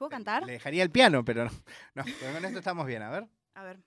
¿Puedo 0.01 0.09
cantar? 0.09 0.43
Le 0.47 0.53
dejaría 0.53 0.81
el 0.81 0.89
piano, 0.89 1.23
pero 1.23 1.45
no. 1.45 1.51
No, 1.93 2.03
pero 2.19 2.33
con 2.33 2.43
esto 2.43 2.57
estamos 2.57 2.87
bien, 2.87 3.03
a 3.03 3.11
ver. 3.11 3.27
A 3.53 3.61
ver. 3.61 3.77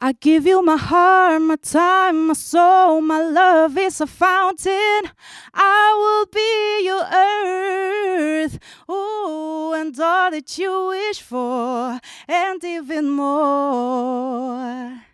I 0.00 0.14
give 0.18 0.48
you 0.48 0.62
my 0.62 0.78
heart, 0.78 1.42
my 1.42 1.56
time, 1.58 2.28
my 2.28 2.34
soul, 2.34 3.02
my 3.02 3.20
love 3.20 3.76
is 3.76 4.00
a 4.00 4.06
fountain. 4.06 5.12
I 5.52 5.94
will 5.98 6.26
be 6.32 6.82
your 6.82 7.04
earth, 7.12 8.58
ooh, 8.88 9.74
and 9.74 10.00
all 10.00 10.30
that 10.30 10.56
you 10.56 10.86
wish 10.86 11.20
for, 11.20 12.00
and 12.26 12.64
even 12.64 13.10
more. 13.10 15.07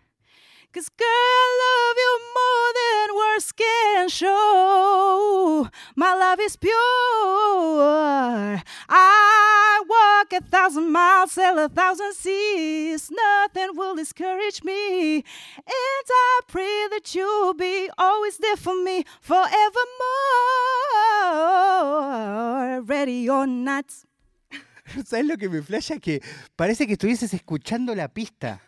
Cause 0.75 0.89
girl, 0.89 1.07
I 1.07 1.47
love 1.63 1.97
you 2.05 2.19
more 2.35 2.69
than 2.81 3.15
words 3.15 3.53
can 3.53 4.09
show. 4.09 5.69
My 5.95 6.15
love 6.17 6.41
is 6.41 6.57
pure. 6.57 6.75
I 8.89 9.83
walk 9.89 10.33
a 10.33 10.41
thousand 10.45 10.91
miles, 10.91 11.31
sail 11.31 11.61
a 11.61 11.69
thousand 11.69 12.15
seas. 12.15 13.09
Nothing 13.09 13.77
will 13.77 13.95
discourage 13.95 14.65
me. 14.65 15.19
And 15.19 16.09
I 16.11 16.41
pray 16.49 16.89
that 16.91 17.15
you'll 17.15 17.55
be 17.55 17.89
always 17.97 18.39
there 18.39 18.57
for 18.57 18.75
me 18.75 19.05
forevermore. 19.21 19.63
Ready 22.83 23.29
or 23.31 23.47
not. 23.47 23.93
¿Sabes 25.07 25.25
lo 25.25 25.37
que 25.37 25.49
me 25.49 25.63
flasha? 25.63 26.01
Que 26.01 26.21
parece 26.57 26.89
que 26.89 26.95
estuvieses 26.95 27.33
escuchando 27.33 27.95
la 27.95 28.09
pista. 28.09 28.61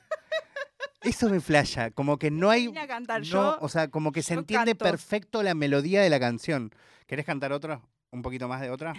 Eso 1.06 1.28
me 1.30 1.40
flasha, 1.40 1.90
como 1.90 2.18
que 2.18 2.30
no 2.30 2.50
hay... 2.50 2.66
Vine 2.66 2.80
a 2.80 2.86
cantar 2.86 3.20
no, 3.20 3.26
yo. 3.26 3.58
o 3.60 3.68
sea, 3.68 3.88
como 3.88 4.12
que 4.12 4.22
se 4.22 4.34
entiende 4.34 4.72
canto. 4.72 4.84
perfecto 4.84 5.42
la 5.42 5.54
melodía 5.54 6.02
de 6.02 6.10
la 6.10 6.18
canción. 6.20 6.72
¿Querés 7.06 7.24
cantar 7.24 7.52
otra? 7.52 7.80
¿Un 8.10 8.22
poquito 8.22 8.48
más 8.48 8.60
de 8.60 8.70
otra? 8.70 8.92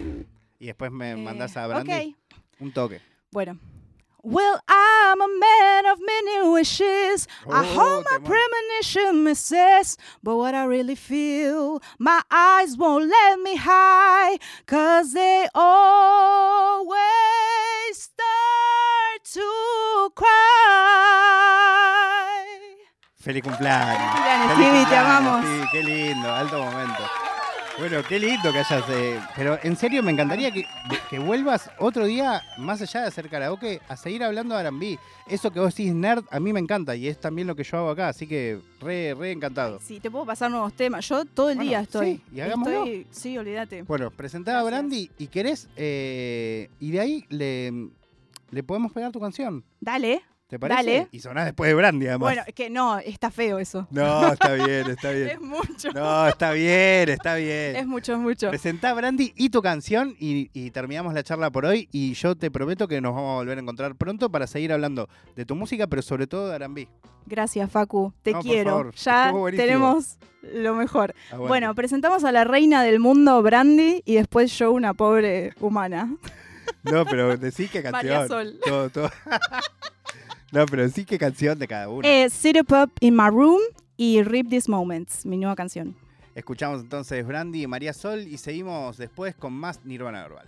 Y 0.59 0.65
después 0.67 0.91
me 0.91 1.11
Eh, 1.11 1.17
mandás 1.17 1.55
a 1.57 1.67
Brandy. 1.67 1.91
ok. 1.91 2.15
Un 2.59 2.71
toque. 2.73 3.01
Bueno. 3.31 3.59
Well, 4.23 4.59
I'm 4.67 5.21
a 5.21 5.27
man 5.27 5.85
of 5.85 5.99
many 5.99 6.49
wishes. 6.51 7.27
I 7.45 7.61
Oh, 7.63 7.63
hold 7.79 8.05
my 8.11 8.17
premonition 8.19 9.23
misses. 9.23 9.97
But 10.21 10.35
what 10.37 10.53
I 10.53 10.65
really 10.65 10.95
feel, 10.97 11.79
my 11.97 12.21
eyes 12.29 12.75
won't 12.77 13.05
let 13.05 13.39
me 13.41 13.55
hide. 13.55 14.39
Cause 14.65 15.13
they 15.13 15.47
always 15.53 16.97
start 17.93 19.23
to 19.33 20.11
cry. 20.15 21.26
Feliz 23.27 23.43
cumpleaños. 23.43 23.97
Feliz 23.97 24.15
cumpleaños, 24.15 24.53
Stevie, 24.57 24.85
te 24.89 24.95
amamos. 24.95 25.45
Stevie, 25.45 25.65
qué 25.71 25.83
lindo, 25.83 26.33
alto 26.33 26.63
momento. 26.63 27.03
Bueno, 27.77 27.97
qué 28.09 28.19
lindo 28.19 28.51
que 28.51 28.57
hayas. 28.59 28.83
eh, 28.89 29.19
pero 29.35 29.59
en 29.61 29.75
serio, 29.75 30.01
me 30.01 30.11
encantaría 30.11 30.49
que, 30.51 30.65
vuelvas 31.19 31.69
otro 31.77 32.05
día, 32.05 32.41
más 32.57 32.81
allá 32.81 33.01
de 33.01 33.07
hacer 33.07 33.29
karaoke, 33.29 33.81
a 33.87 33.95
seguir 33.95 34.23
hablando 34.23 34.55
de 34.57 34.63
RB. 34.67 34.97
Eso 35.27 35.51
que 35.51 35.59
vos 35.59 35.75
decís 35.75 35.93
nerd, 35.93 36.23
a 36.31 36.39
mí 36.39 36.53
me 36.53 36.59
encanta 36.59 36.95
y 36.95 37.07
es 37.07 37.19
también 37.19 37.47
lo 37.47 37.55
que 37.55 37.63
yo 37.63 37.77
hago 37.77 37.89
acá, 37.91 38.07
así 38.09 38.25
que 38.25 38.59
re, 38.81 39.13
re 39.13 39.31
encantado. 39.31 39.79
Sí, 39.83 39.99
te 39.99 40.09
puedo 40.09 40.25
pasar 40.25 40.49
nuevos 40.49 40.73
temas. 40.73 41.07
Yo 41.07 41.23
todo 41.25 41.49
el 41.51 41.57
Bueno, 41.57 41.69
día 41.69 41.81
estoy. 41.81 42.15
sí, 42.15 42.23
y 42.33 42.39
hagámoslo. 42.39 42.77
estoy- 42.85 43.07
sí, 43.11 43.37
olvídate. 43.37 43.83
Bueno, 43.83 44.09
presentá 44.09 44.57
a. 44.59 44.63
Brandy 44.63 45.11
y 45.19 45.27
querés. 45.27 45.67
eh, 45.75 46.69
y 46.79 46.89
de 46.89 46.99
ahí 46.99 47.25
le, 47.29 47.89
le 48.49 48.63
podemos 48.63 48.91
pegar 48.91 49.11
tu 49.11 49.19
canción. 49.19 49.63
Dale. 49.81 50.23
¿Te 50.47 50.57
parece? 50.57 50.77
Dale. 50.81 51.07
Y 51.11 51.19
sonás 51.19 51.43
después 51.45 51.67
de 51.67 51.73
Brandy, 51.75 52.07
además. 52.07 52.19
Bueno, 52.27 52.41
es 52.47 52.53
que 52.53 52.69
no, 52.69 52.97
está 52.99 53.31
feo 53.31 53.59
eso. 53.59 53.85
No, 53.91 54.31
está 54.31 54.53
bien, 54.53 54.89
está 54.89 55.11
Es 55.13 55.25
bien. 55.25 55.43
mucho. 55.45 55.91
No, 55.91 56.27
está 56.27 56.51
bien, 56.51 57.09
está 57.09 57.35
bien. 57.35 57.75
Es 57.75 57.85
mucho, 57.85 58.13
es 58.13 58.19
mucho. 58.19 58.49
Presentá 58.49 58.93
Brandy 58.93 59.33
y 59.35 59.49
tu 59.49 59.61
canción 59.61 60.15
y, 60.19 60.49
y 60.53 60.71
terminamos 60.71 61.13
la 61.13 61.21
charla 61.23 61.49
por 61.51 61.65
hoy. 61.65 61.89
Y 61.91 62.13
yo 62.13 62.35
te 62.37 62.49
prometo 62.49 62.87
que 62.87 63.01
nos 63.01 63.13
vamos 63.13 63.31
a 63.31 63.35
volver 63.35 63.57
a 63.57 63.61
encontrar 63.61 63.95
pronto 63.95 64.29
para 64.31 64.47
seguir 64.47 64.71
hablando 64.71 65.09
de 65.35 65.45
tu 65.45 65.53
música, 65.55 65.85
pero 65.87 66.01
sobre 66.01 66.27
todo 66.27 66.47
de 66.49 66.55
R&B. 66.55 66.87
Gracias, 67.25 67.69
Facu. 67.69 68.13
Te 68.23 68.31
No, 68.31 68.37
por 68.39 68.45
quiero. 68.49 68.71
favor, 68.71 68.93
ya 68.95 69.33
tenemos 69.57 70.17
lo 70.43 70.75
mejor. 70.75 71.13
Aguante. 71.29 71.47
Bueno, 71.49 71.75
presentamos 71.75 72.23
a 72.23 72.31
la 72.31 72.45
reina 72.45 72.83
del 72.83 73.01
mundo, 73.01 73.43
Brandy, 73.43 74.01
y 74.05 74.15
después 74.15 74.57
yo, 74.57 74.71
una 74.71 74.93
pobre 74.93 75.51
humana. 75.59 76.15
No, 76.83 77.05
pero 77.05 77.37
decí 77.37 77.69
qué 77.69 77.81
canción. 77.81 77.93
María 78.13 78.27
Sol. 78.27 78.59
Todo, 78.65 78.89
todo. 78.89 79.09
no, 80.51 80.65
pero 80.65 80.83
decí 80.83 81.05
qué 81.05 81.17
canción 81.17 81.57
de 81.59 81.67
cada 81.67 81.89
uno. 81.89 82.07
Eh, 82.07 82.29
Sit 82.29 82.57
Up 82.57 82.73
Up 82.73 82.91
in 82.99 83.15
My 83.15 83.29
Room 83.29 83.61
y 83.97 84.23
Rip 84.23 84.49
These 84.49 84.69
Moments, 84.69 85.25
mi 85.25 85.37
nueva 85.37 85.55
canción. 85.55 85.95
Escuchamos 86.35 86.81
entonces 86.81 87.25
Brandy 87.25 87.63
y 87.63 87.67
María 87.67 87.93
Sol 87.93 88.27
y 88.27 88.37
seguimos 88.37 88.97
después 88.97 89.35
con 89.35 89.53
más 89.53 89.83
Nirvana 89.85 90.21
Verbal. 90.21 90.47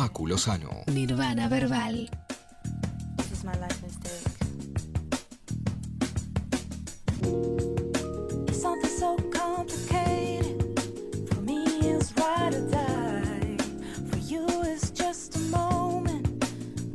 Facu 0.00 0.26
Lozano. 0.26 0.82
Nirvana 0.86 1.46
verbal. 1.46 2.08
This 3.18 3.32
is 3.32 3.44
my 3.44 3.54
life 3.58 3.82
mistake. 3.82 4.28
Something 8.50 8.90
so 9.02 9.18
complicated. 9.30 10.56
For 11.28 11.40
me, 11.42 11.64
it's 11.90 12.14
ride 12.16 12.54
or 12.54 12.66
die. 12.70 13.58
For 14.10 14.16
you, 14.16 14.46
it's 14.72 14.88
just 14.88 15.36
a 15.36 15.40
moment. 15.58 16.46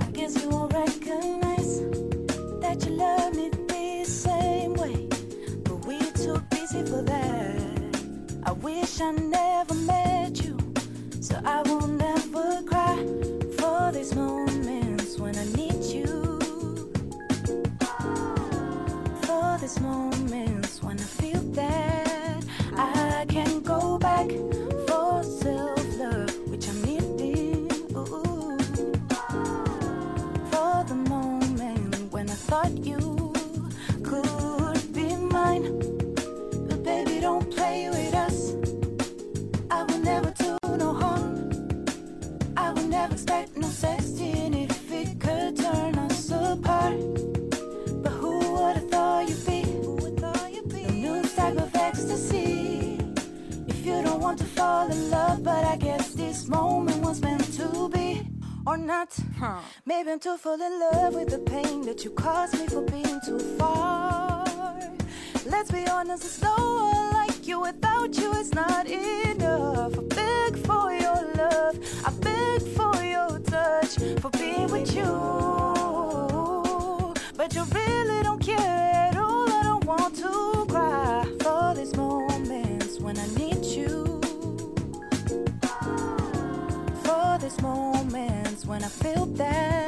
I 0.02 0.06
guess 0.06 0.42
you 0.42 0.50
won't 0.50 0.74
recognize 0.74 1.82
that 2.64 2.84
you 2.88 2.92
love 2.96 3.36
me 3.36 3.52
the 3.52 4.04
same 4.06 4.74
way. 4.74 5.08
But 5.64 5.86
we're 5.86 6.12
too 6.14 6.40
busy 6.50 6.82
for 6.84 7.04
that. 7.04 8.02
I 8.46 8.52
wish 8.54 9.00
I 9.00 9.12
never 9.12 9.76
met 9.76 10.05
Maybe 59.88 60.10
I'm 60.10 60.20
too 60.20 60.36
full 60.36 60.60
in 60.60 60.80
love 60.80 61.14
with 61.14 61.30
the 61.30 61.38
pain 61.38 61.84
that 61.84 62.04
you 62.04 62.10
caused 62.10 62.60
me 62.60 62.66
for 62.66 62.82
being 62.82 63.22
too 63.24 63.38
far. 63.60 64.44
Let's 65.46 65.70
be 65.70 65.86
honest, 65.88 66.24
it's 66.24 66.42
no 66.42 66.56
one 66.56 67.14
like 67.14 67.48
you. 67.48 67.60
Without 67.60 68.18
you, 68.18 68.34
it's 68.34 68.52
not 68.56 68.88
enough. 68.88 69.94
I 69.96 70.02
beg 70.02 70.58
for 70.66 70.92
your 70.92 71.22
love, 71.38 71.78
I 72.04 72.10
beg 72.20 72.62
for 72.76 72.96
your 73.04 73.38
touch, 73.42 73.98
for 74.22 74.32
being 74.32 74.72
with 74.72 74.92
you. 74.96 75.14
But 77.38 77.54
you 77.54 77.64
really 77.66 78.24
don't 78.24 78.42
care 78.42 78.58
at 78.58 79.16
all. 79.18 79.48
I 79.48 79.62
don't 79.62 79.86
want 79.86 80.16
to 80.16 80.66
cry 80.68 81.28
for 81.42 81.76
these 81.76 81.96
moments 81.96 83.00
when 83.00 83.20
I 83.20 83.28
need 83.38 83.64
you. 83.64 84.20
For 87.04 87.38
this 87.40 87.62
moment 87.62 88.45
when 88.68 88.84
I 88.84 88.88
felt 88.88 89.36
that. 89.38 89.85